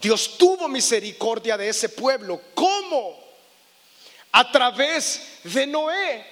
[0.00, 2.40] Dios tuvo misericordia de ese pueblo.
[2.54, 3.22] ¿Cómo?
[4.32, 6.26] A través de Noé.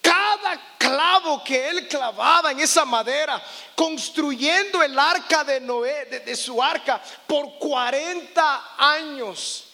[0.00, 3.42] Cada clavo que él clavaba en esa madera,
[3.74, 9.64] construyendo el arca de Noé, de, su arca, por 40 años.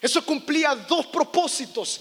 [0.00, 2.00] Eso cumplía dos propósitos.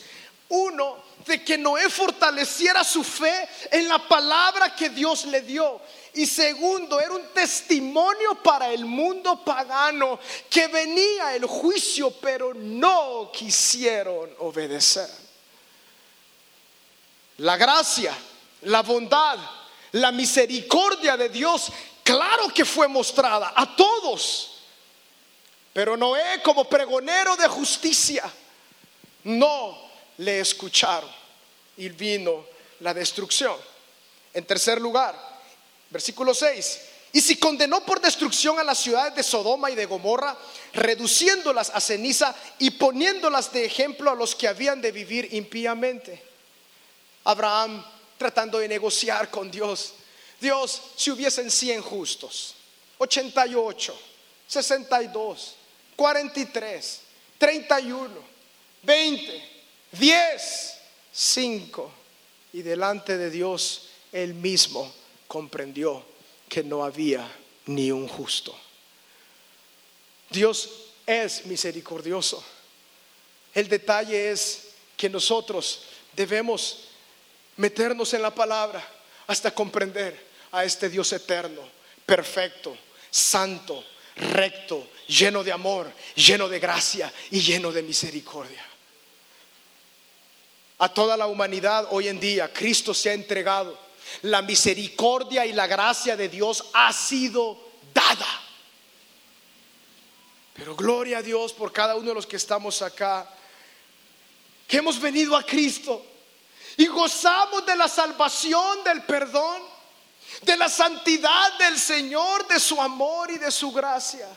[0.49, 5.81] Uno, de que Noé fortaleciera su fe en la palabra que Dios le dio.
[6.13, 13.31] Y segundo, era un testimonio para el mundo pagano que venía el juicio, pero no
[13.33, 15.09] quisieron obedecer.
[17.37, 18.15] La gracia,
[18.65, 19.37] la bondad,
[19.93, 21.71] la misericordia de Dios,
[22.03, 24.51] claro que fue mostrada a todos.
[25.73, 28.23] Pero Noé como pregonero de justicia,
[29.25, 29.77] no
[30.17, 31.09] le escucharon
[31.77, 32.45] y vino
[32.79, 33.55] la destrucción.
[34.33, 35.15] En tercer lugar,
[35.89, 36.81] versículo 6.
[37.13, 40.37] Y si condenó por destrucción a las ciudades de Sodoma y de Gomorra,
[40.73, 46.21] reduciéndolas a ceniza y poniéndolas de ejemplo a los que habían de vivir impíamente.
[47.23, 47.83] Abraham
[48.17, 49.93] tratando de negociar con Dios.
[50.39, 52.55] Dios, si hubiesen 100 justos,
[52.97, 53.99] 88,
[54.47, 55.55] 62,
[55.95, 57.01] 43,
[57.37, 58.09] 31,
[58.83, 59.49] 20,
[59.91, 60.77] 10,
[61.11, 61.91] 5.
[62.53, 64.93] Y delante de Dios él mismo
[65.27, 66.05] comprendió
[66.47, 67.29] que no había
[67.65, 68.57] ni un justo.
[70.29, 70.69] Dios
[71.05, 72.43] es misericordioso.
[73.53, 75.81] El detalle es que nosotros
[76.15, 76.85] debemos
[77.57, 78.85] meternos en la palabra
[79.27, 81.61] hasta comprender a este Dios eterno,
[82.05, 82.77] perfecto,
[83.09, 83.83] santo,
[84.15, 88.63] recto, lleno de amor, lleno de gracia y lleno de misericordia.
[90.77, 93.79] A toda la humanidad hoy en día Cristo se ha entregado.
[94.23, 97.57] La misericordia y la gracia de Dios ha sido
[97.93, 98.27] dada.
[100.53, 103.29] Pero gloria a Dios por cada uno de los que estamos acá,
[104.67, 106.05] que hemos venido a Cristo
[106.77, 109.61] y gozamos de la salvación, del perdón,
[110.41, 114.27] de la santidad del Señor, de su amor y de su gracia.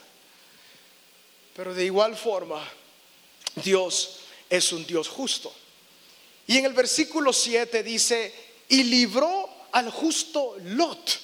[1.54, 2.62] Pero de igual forma,
[3.56, 5.52] Dios es un Dios justo.
[6.46, 8.32] Y en el versículo 7 dice,
[8.68, 11.20] y libró al justo Lot,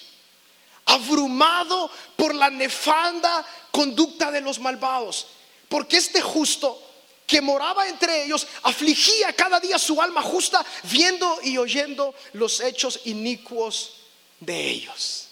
[0.86, 5.28] abrumado por la nefanda conducta de los malvados.
[5.68, 6.83] Porque este justo
[7.26, 13.00] que moraba entre ellos afligía cada día su alma justa, viendo y oyendo los hechos
[13.04, 13.94] inicuos
[14.40, 15.28] de ellos.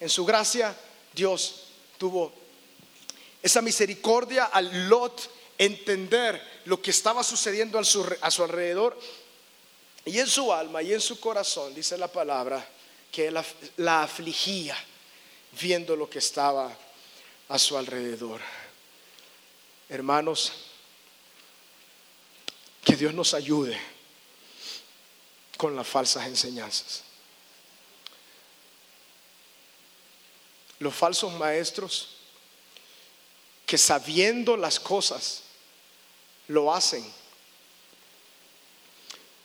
[0.00, 0.76] En su gracia,
[1.12, 1.64] Dios
[1.98, 2.32] tuvo
[3.42, 8.98] esa misericordia al Lot entender lo que estaba sucediendo a su, alrededor
[10.04, 12.64] y en su alma y en su corazón, dice la palabra,
[13.10, 13.44] que la,
[13.78, 14.76] la afligía
[15.60, 16.76] viendo lo que estaba
[17.48, 18.40] a su alrededor.
[19.88, 20.52] Hermanos,
[22.84, 23.78] que Dios nos ayude
[25.58, 27.02] con las falsas enseñanzas.
[30.78, 32.10] Los falsos maestros
[33.66, 35.42] que sabiendo las cosas
[36.46, 37.04] lo hacen,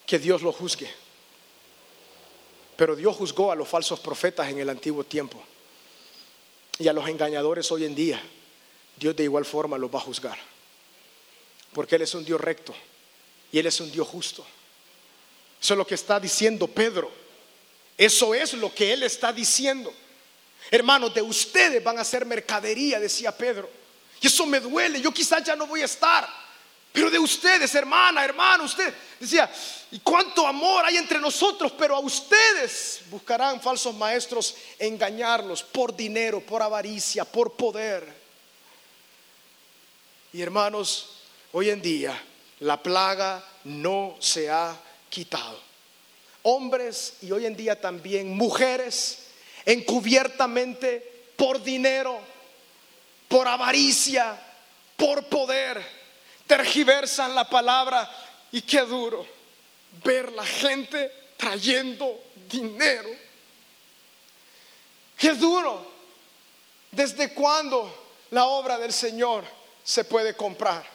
[0.05, 0.89] que Dios lo juzgue.
[2.77, 5.43] Pero Dios juzgó a los falsos profetas en el antiguo tiempo
[6.77, 8.21] y a los engañadores hoy en día.
[8.95, 10.37] Dios de igual forma los va a juzgar.
[11.73, 12.73] Porque Él es un Dios recto
[13.53, 14.43] y Él es un Dios justo.
[15.61, 17.11] Eso es lo que está diciendo Pedro.
[17.95, 19.93] Eso es lo que Él está diciendo.
[20.71, 23.69] Hermanos, de ustedes van a ser mercadería, decía Pedro.
[24.19, 24.99] Y eso me duele.
[24.99, 26.27] Yo quizás ya no voy a estar.
[26.91, 29.51] Pero de ustedes, hermana, hermano, usted decía,
[29.91, 31.73] ¿y cuánto amor hay entre nosotros?
[31.77, 38.11] Pero a ustedes buscarán falsos maestros engañarlos por dinero, por avaricia, por poder.
[40.33, 41.17] Y hermanos,
[41.51, 42.19] hoy en día
[42.63, 44.75] la plaga no se ha
[45.09, 45.59] quitado.
[46.43, 49.27] Hombres y hoy en día también mujeres
[49.65, 52.33] encubiertamente por dinero
[53.33, 54.39] por avaricia,
[54.95, 55.83] por poder,
[56.45, 58.07] tergiversan la palabra
[58.51, 59.25] y qué duro
[60.03, 63.09] ver la gente trayendo dinero.
[65.17, 65.93] Qué duro.
[66.91, 67.91] ¿Desde cuándo
[68.29, 69.43] la obra del Señor
[69.83, 70.85] se puede comprar?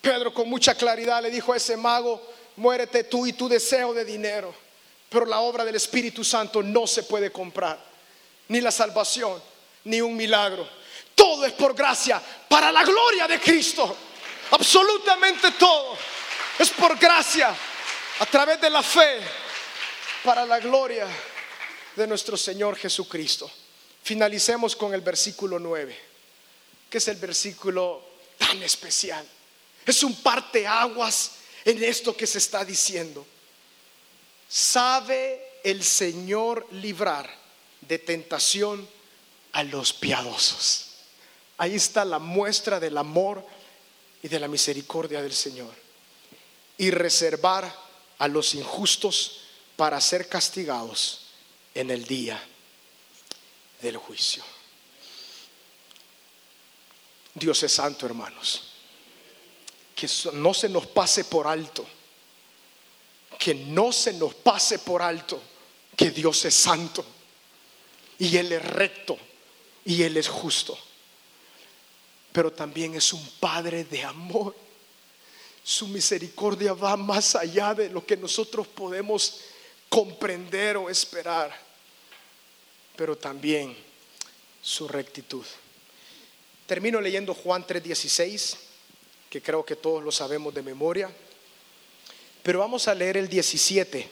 [0.00, 2.22] Pedro con mucha claridad le dijo a ese mago,
[2.56, 4.54] muérete tú y tu deseo de dinero.
[5.08, 7.78] Pero la obra del Espíritu Santo no se puede comprar.
[8.48, 9.42] Ni la salvación,
[9.84, 10.66] ni un milagro
[11.20, 13.94] todo es por gracia, para la gloria de Cristo.
[14.52, 15.94] Absolutamente todo
[16.58, 17.54] es por gracia,
[18.20, 19.20] a través de la fe,
[20.24, 21.06] para la gloria
[21.94, 23.50] de nuestro Señor Jesucristo.
[24.02, 25.94] Finalicemos con el versículo 9,
[26.88, 28.02] que es el versículo
[28.38, 29.26] tan especial.
[29.90, 31.32] Es un parteaguas
[31.64, 33.26] en esto que se está diciendo.
[34.48, 37.28] Sabe el Señor librar
[37.80, 38.88] de tentación
[39.50, 40.90] a los piadosos.
[41.58, 43.44] Ahí está la muestra del amor
[44.22, 45.74] y de la misericordia del Señor
[46.78, 47.76] y reservar
[48.18, 49.40] a los injustos
[49.74, 51.22] para ser castigados
[51.74, 52.40] en el día
[53.82, 54.44] del juicio.
[57.34, 58.69] Dios es santo, hermanos.
[60.00, 61.84] Que no se nos pase por alto.
[63.38, 65.38] Que no se nos pase por alto
[65.94, 67.04] que Dios es santo.
[68.18, 69.18] Y Él es recto.
[69.84, 70.78] Y Él es justo.
[72.32, 74.56] Pero también es un Padre de amor.
[75.62, 79.40] Su misericordia va más allá de lo que nosotros podemos
[79.90, 81.54] comprender o esperar.
[82.96, 83.76] Pero también
[84.62, 85.44] su rectitud.
[86.66, 88.69] Termino leyendo Juan 3:16,
[89.30, 91.08] que creo que todos lo sabemos de memoria,
[92.42, 94.08] pero vamos a leer el 17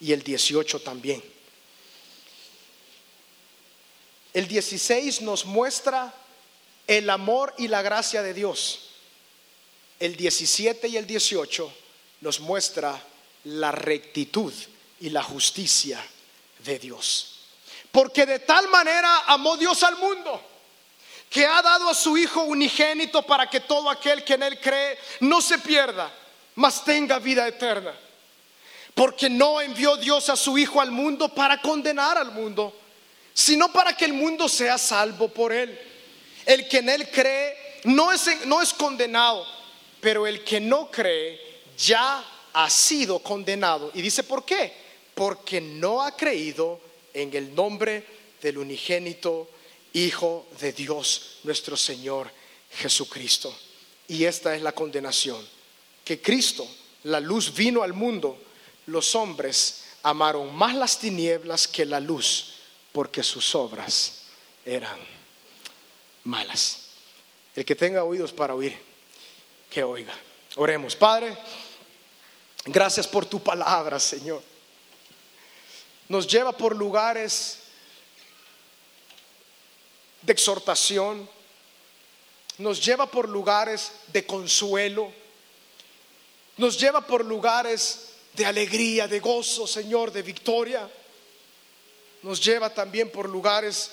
[0.00, 1.22] y el 18 también.
[4.32, 6.12] El 16 nos muestra
[6.86, 8.90] el amor y la gracia de Dios.
[10.00, 11.72] El 17 y el 18
[12.22, 13.02] nos muestra
[13.44, 14.52] la rectitud
[15.00, 16.02] y la justicia
[16.64, 17.40] de Dios.
[17.92, 20.55] Porque de tal manera amó Dios al mundo
[21.30, 24.98] que ha dado a su Hijo unigénito para que todo aquel que en Él cree
[25.20, 26.12] no se pierda,
[26.54, 27.94] mas tenga vida eterna.
[28.94, 32.74] Porque no envió Dios a su Hijo al mundo para condenar al mundo,
[33.34, 35.78] sino para que el mundo sea salvo por Él.
[36.46, 39.44] El que en Él cree no es, no es condenado,
[40.00, 41.40] pero el que no cree
[41.76, 43.90] ya ha sido condenado.
[43.92, 44.72] Y dice, ¿por qué?
[45.14, 46.80] Porque no ha creído
[47.12, 48.04] en el nombre
[48.40, 49.50] del unigénito
[49.96, 52.30] Hijo de Dios, nuestro Señor
[52.70, 53.56] Jesucristo.
[54.08, 55.42] Y esta es la condenación,
[56.04, 56.68] que Cristo,
[57.04, 58.38] la luz, vino al mundo.
[58.88, 62.56] Los hombres amaron más las tinieblas que la luz,
[62.92, 64.24] porque sus obras
[64.66, 65.00] eran
[66.24, 66.88] malas.
[67.54, 68.78] El que tenga oídos para oír,
[69.70, 70.12] que oiga.
[70.56, 71.38] Oremos, Padre,
[72.66, 74.42] gracias por tu palabra, Señor.
[76.06, 77.60] Nos lleva por lugares
[80.26, 81.28] de exhortación,
[82.58, 85.12] nos lleva por lugares de consuelo,
[86.56, 90.90] nos lleva por lugares de alegría, de gozo, Señor, de victoria.
[92.22, 93.92] Nos lleva también por lugares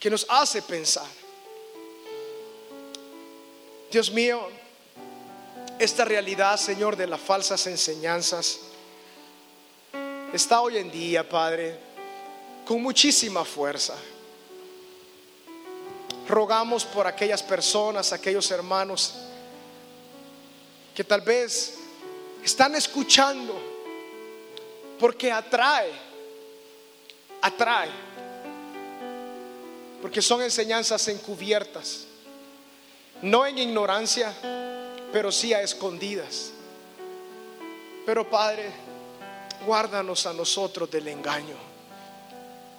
[0.00, 1.06] que nos hace pensar.
[3.90, 4.48] Dios mío,
[5.78, 8.60] esta realidad, Señor, de las falsas enseñanzas
[10.32, 11.78] está hoy en día, Padre,
[12.64, 13.94] con muchísima fuerza
[16.28, 19.14] rogamos por aquellas personas, aquellos hermanos
[20.94, 21.78] que tal vez
[22.42, 23.54] están escuchando
[24.98, 25.92] porque atrae,
[27.42, 27.90] atrae,
[30.00, 32.06] porque son enseñanzas encubiertas,
[33.22, 34.32] no en ignorancia,
[35.12, 36.50] pero sí a escondidas.
[38.04, 38.70] Pero Padre,
[39.66, 41.56] guárdanos a nosotros del engaño.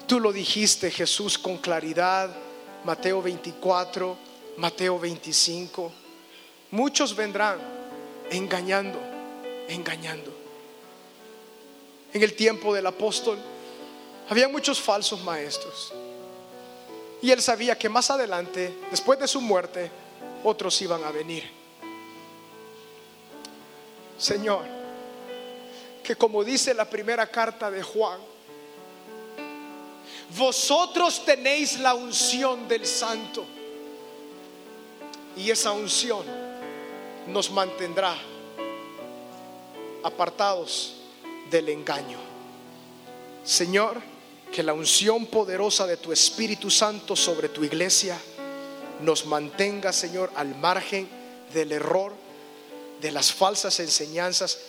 [0.08, 2.30] Tú lo dijiste, Jesús, con claridad
[2.84, 4.18] Mateo 24,
[4.58, 5.92] Mateo 25.
[6.72, 7.60] Muchos vendrán
[8.30, 9.00] engañando,
[9.68, 10.34] engañando.
[12.14, 13.38] En el tiempo del apóstol
[14.30, 15.94] había muchos falsos maestros.
[17.22, 19.90] Y él sabía que más adelante, después de su muerte,
[20.44, 21.50] otros iban a venir.
[24.18, 24.64] Señor,
[26.04, 28.20] que como dice la primera carta de Juan,
[30.36, 33.46] vosotros tenéis la unción del santo.
[35.38, 36.26] Y esa unción
[37.28, 38.16] nos mantendrá
[40.04, 40.96] apartados
[41.50, 42.18] del engaño.
[43.44, 44.02] Señor,
[44.52, 48.20] que la unción poderosa de tu Espíritu Santo sobre tu iglesia
[49.02, 51.08] nos mantenga, Señor, al margen
[51.54, 52.14] del error,
[53.00, 54.60] de las falsas enseñanzas,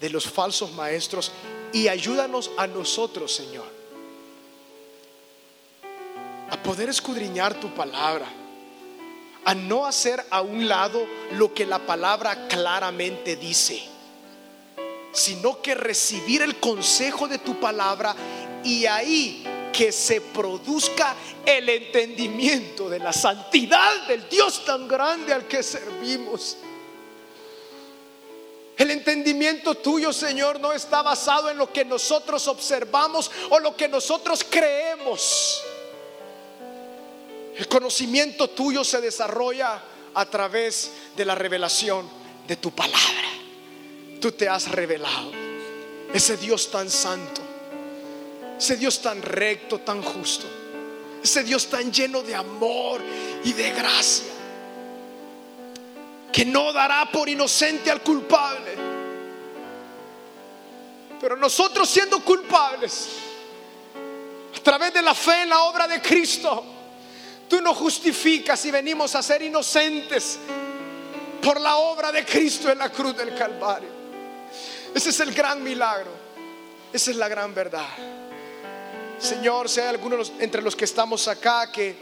[0.00, 1.30] de los falsos maestros
[1.72, 3.73] y ayúdanos a nosotros, Señor
[6.64, 8.26] poder escudriñar tu palabra,
[9.44, 13.82] a no hacer a un lado lo que la palabra claramente dice,
[15.12, 18.16] sino que recibir el consejo de tu palabra
[18.64, 25.46] y ahí que se produzca el entendimiento de la santidad del Dios tan grande al
[25.46, 26.56] que servimos.
[28.76, 33.88] El entendimiento tuyo, Señor, no está basado en lo que nosotros observamos o lo que
[33.88, 35.62] nosotros creemos.
[37.56, 39.82] El conocimiento tuyo se desarrolla
[40.14, 42.08] a través de la revelación
[42.46, 43.28] de tu palabra.
[44.20, 45.30] Tú te has revelado.
[46.12, 47.40] Ese Dios tan santo.
[48.58, 50.46] Ese Dios tan recto, tan justo.
[51.22, 53.00] Ese Dios tan lleno de amor
[53.44, 54.32] y de gracia.
[56.34, 58.74] que no dará por inocente al culpable.
[61.20, 63.06] Pero nosotros siendo culpables,
[64.56, 66.73] a través de la fe en la obra de Cristo,
[67.54, 70.40] tú nos justificas y venimos a ser inocentes
[71.40, 73.88] por la obra de Cristo en la cruz del Calvario.
[74.92, 76.10] Ese es el gran milagro.
[76.92, 77.86] Esa es la gran verdad.
[79.20, 81.94] Señor, sea alguno entre los que estamos acá que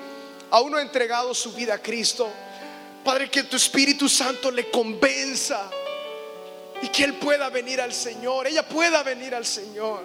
[0.49, 2.31] aún no ha entregado su vida a Cristo,
[3.05, 5.69] Padre, que tu Espíritu Santo le convenza
[6.81, 10.03] y que Él pueda venir al Señor, ella pueda venir al Señor.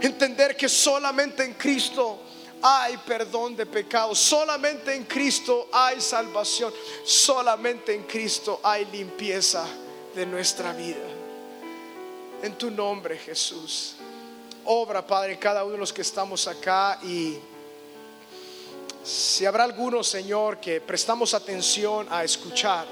[0.00, 2.24] Entender que solamente en Cristo
[2.62, 6.72] hay perdón de pecados, solamente en Cristo hay salvación,
[7.04, 9.64] solamente en Cristo hay limpieza
[10.14, 11.06] de nuestra vida.
[12.42, 13.94] En tu nombre, Jesús.
[14.64, 17.38] Obra, Padre, cada uno de los que estamos acá y
[19.02, 22.86] si habrá alguno, Señor, que prestamos atención a escuchar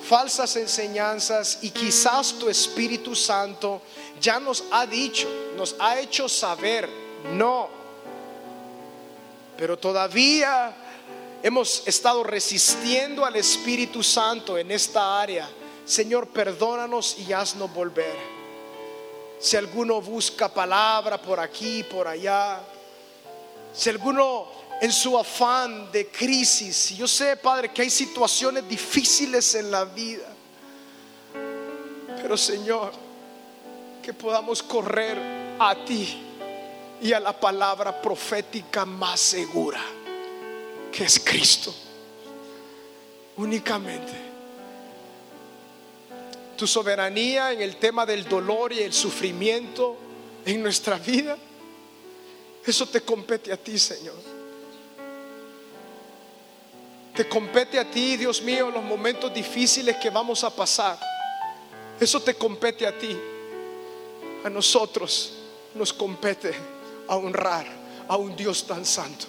[0.00, 3.82] falsas enseñanzas y quizás tu Espíritu Santo
[4.20, 6.88] ya nos ha dicho, nos ha hecho saber,
[7.32, 7.68] no,
[9.56, 10.74] pero todavía
[11.42, 15.48] hemos estado resistiendo al Espíritu Santo en esta área.
[15.84, 18.16] Señor, perdónanos y haznos volver.
[19.38, 22.60] Si alguno busca palabra por aquí, por allá,
[23.72, 24.48] si alguno
[24.80, 30.26] en su afán de crisis, yo sé, Padre, que hay situaciones difíciles en la vida,
[32.20, 32.92] pero Señor,
[34.02, 35.18] que podamos correr
[35.58, 36.25] a ti
[37.00, 39.80] y a la palabra profética más segura,
[40.92, 41.74] que es Cristo,
[43.36, 44.12] únicamente.
[46.56, 49.96] Tu soberanía en el tema del dolor y el sufrimiento
[50.44, 51.36] en nuestra vida
[52.66, 54.16] eso te compete a ti, Señor.
[57.14, 60.98] Te compete a ti, Dios mío, los momentos difíciles que vamos a pasar.
[62.00, 63.16] Eso te compete a ti.
[64.44, 65.32] A nosotros
[65.74, 66.54] nos compete
[67.08, 67.66] a honrar
[68.08, 69.26] a un Dios tan santo,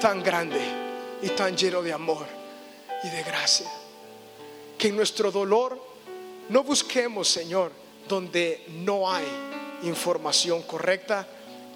[0.00, 0.60] tan grande
[1.22, 2.26] y tan lleno de amor
[3.02, 3.70] y de gracia.
[4.76, 5.80] Que en nuestro dolor
[6.48, 7.72] no busquemos, Señor,
[8.08, 9.26] donde no hay
[9.82, 11.26] información correcta,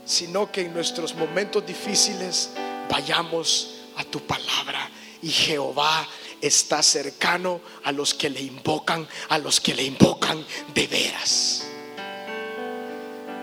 [0.05, 2.51] sino que en nuestros momentos difíciles
[2.91, 4.91] vayamos a tu palabra.
[5.23, 6.07] Y Jehová
[6.41, 10.45] está cercano a los que le invocan, a los que le invocan
[10.75, 11.65] de veras.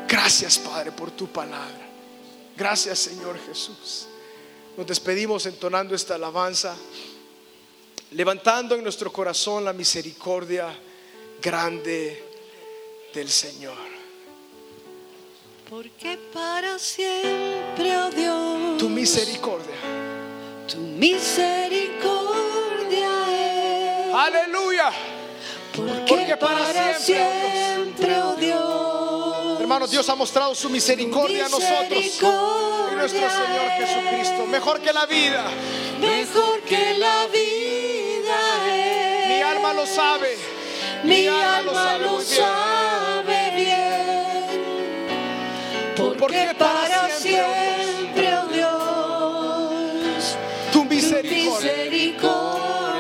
[0.08, 1.89] Gracias Padre por tu palabra.
[2.60, 4.06] Gracias Señor Jesús.
[4.76, 6.76] Nos despedimos entonando esta alabanza,
[8.12, 10.78] levantando en nuestro corazón la misericordia
[11.42, 12.22] grande
[13.14, 13.78] del Señor.
[15.70, 19.76] Porque para siempre, oh Dios, tu misericordia,
[20.68, 22.10] tu misericordia
[24.10, 24.14] es.
[24.14, 24.92] Aleluya.
[25.74, 28.59] Porque, para, siempre, oh Dios.
[29.80, 34.46] Hermanos, Dios ha mostrado su misericordia a nosotros y nuestro Señor Jesucristo.
[34.46, 35.46] Mejor que la vida.
[36.02, 38.36] Mejor que la vida.
[39.30, 40.38] Mi alma lo sabe.
[41.06, 43.80] Mi, alma, lo sabe bien
[46.20, 50.36] porque para siempre, oh Dios,
[50.74, 51.72] tu misericordia.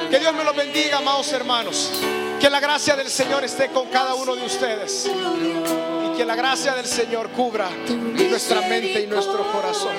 [0.09, 1.91] Que Dios me lo bendiga, amados hermanos.
[2.39, 5.07] Que la gracia del Señor esté con cada uno de ustedes.
[5.07, 9.95] Y que la gracia del Señor cubra nuestra mente y nuestro corazón.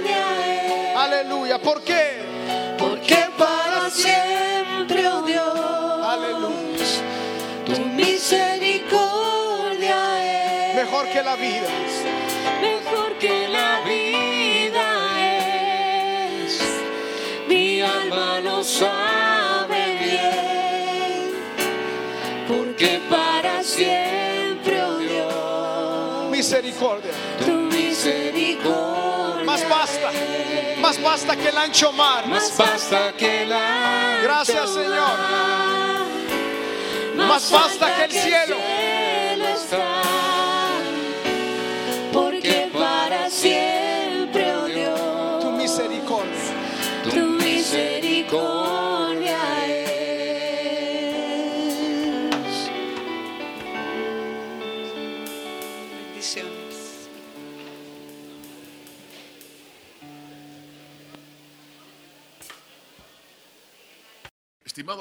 [0.96, 1.60] Aleluya.
[1.60, 2.74] ¿Por qué?
[2.78, 6.04] Porque para siempre, oh Dios.
[6.04, 6.54] Aleluya.
[7.66, 11.68] Tu misericordia es mejor que la vida
[12.60, 14.86] mejor que la vida
[16.44, 16.60] es.
[17.48, 19.09] Mi alma lo sabe
[26.40, 27.12] misericordia,
[27.44, 29.44] tu misericordia.
[29.44, 30.10] Más basta,
[30.80, 35.18] más basta que el ancho mar, más basta que el ancho Gracias, Señor.
[37.16, 38.56] Más basta que el cielo.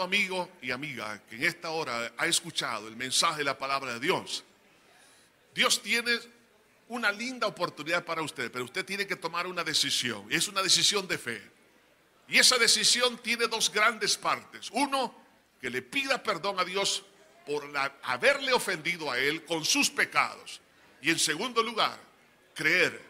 [0.03, 3.99] Amigo y amiga que en esta hora ha escuchado el mensaje de la palabra de
[3.99, 4.43] Dios,
[5.53, 6.19] Dios tiene
[6.89, 10.25] una linda oportunidad para usted, pero usted tiene que tomar una decisión.
[10.29, 11.41] Y es una decisión de fe.
[12.27, 14.69] Y esa decisión tiene dos grandes partes.
[14.71, 15.15] Uno,
[15.59, 17.03] que le pida perdón a Dios
[17.45, 17.69] por
[18.03, 20.61] haberle ofendido a Él con sus pecados.
[21.01, 21.99] Y en segundo lugar,
[22.53, 23.01] creer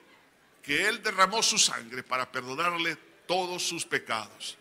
[0.61, 2.95] que Él derramó su sangre para perdonarle
[3.27, 4.57] todos sus pecados.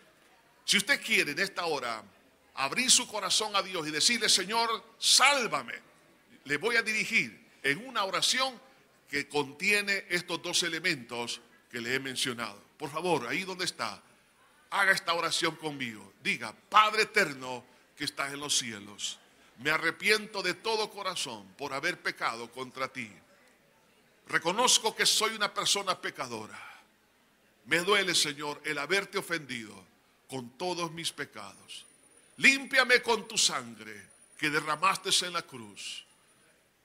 [0.65, 2.03] Si usted quiere en esta hora
[2.59, 5.75] abrir su corazón a Dios y decirle, Señor, sálvame,
[6.43, 8.59] le voy a dirigir en una oración
[9.07, 11.39] que contiene estos dos elementos
[11.71, 12.61] que le he mencionado.
[12.77, 14.01] Por favor, ahí donde está,
[14.71, 16.13] haga esta oración conmigo.
[16.21, 17.63] Diga, Padre eterno
[17.95, 19.19] que estás en los cielos,
[19.59, 23.09] me arrepiento de todo corazón por haber pecado contra ti.
[24.27, 26.59] Reconozco que soy una persona pecadora.
[27.65, 29.85] Me duele, Señor, el haberte ofendido
[30.27, 31.85] con todos mis pecados.
[32.39, 36.05] Límpiame con tu sangre que derramaste en la cruz.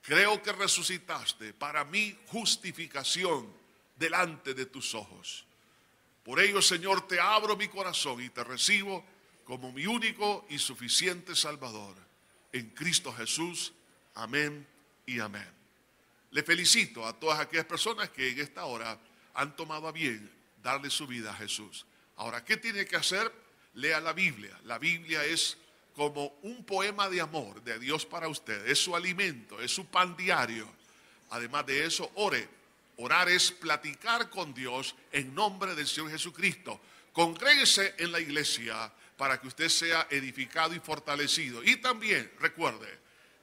[0.01, 3.51] Creo que resucitaste para mi justificación
[3.95, 5.45] delante de tus ojos.
[6.25, 9.05] Por ello, Señor, te abro mi corazón y te recibo
[9.45, 11.95] como mi único y suficiente Salvador.
[12.51, 13.71] En Cristo Jesús.
[14.15, 14.67] Amén
[15.05, 15.49] y amén.
[16.31, 18.99] Le felicito a todas aquellas personas que en esta hora
[19.33, 20.29] han tomado a bien
[20.61, 21.85] darle su vida a Jesús.
[22.17, 23.31] Ahora, ¿qué tiene que hacer?
[23.75, 24.57] Lea la Biblia.
[24.63, 25.57] La Biblia es
[25.95, 28.67] como un poema de amor de Dios para usted.
[28.67, 30.67] Es su alimento, es su pan diario.
[31.29, 32.47] Además de eso, ore.
[32.97, 36.79] Orar es platicar con Dios en nombre del Señor Jesucristo.
[37.11, 41.63] Congréguese en la iglesia para que usted sea edificado y fortalecido.
[41.63, 42.87] Y también recuerde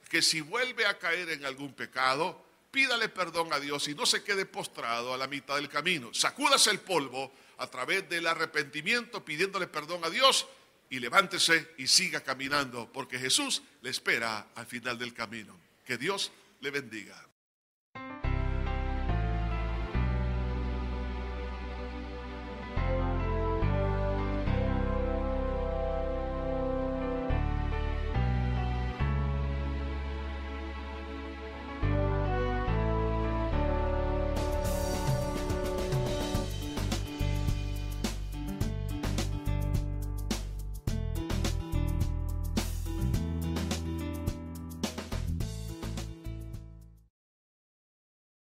[0.09, 2.43] que si vuelve a caer en algún pecado,
[2.73, 6.13] pídale perdón a Dios y no se quede postrado a la mitad del camino.
[6.13, 10.49] Sacúdase el polvo a través del arrepentimiento pidiéndole perdón a Dios
[10.91, 15.57] y levántese y siga caminando porque Jesús le espera al final del camino.
[15.85, 17.23] Que Dios le bendiga.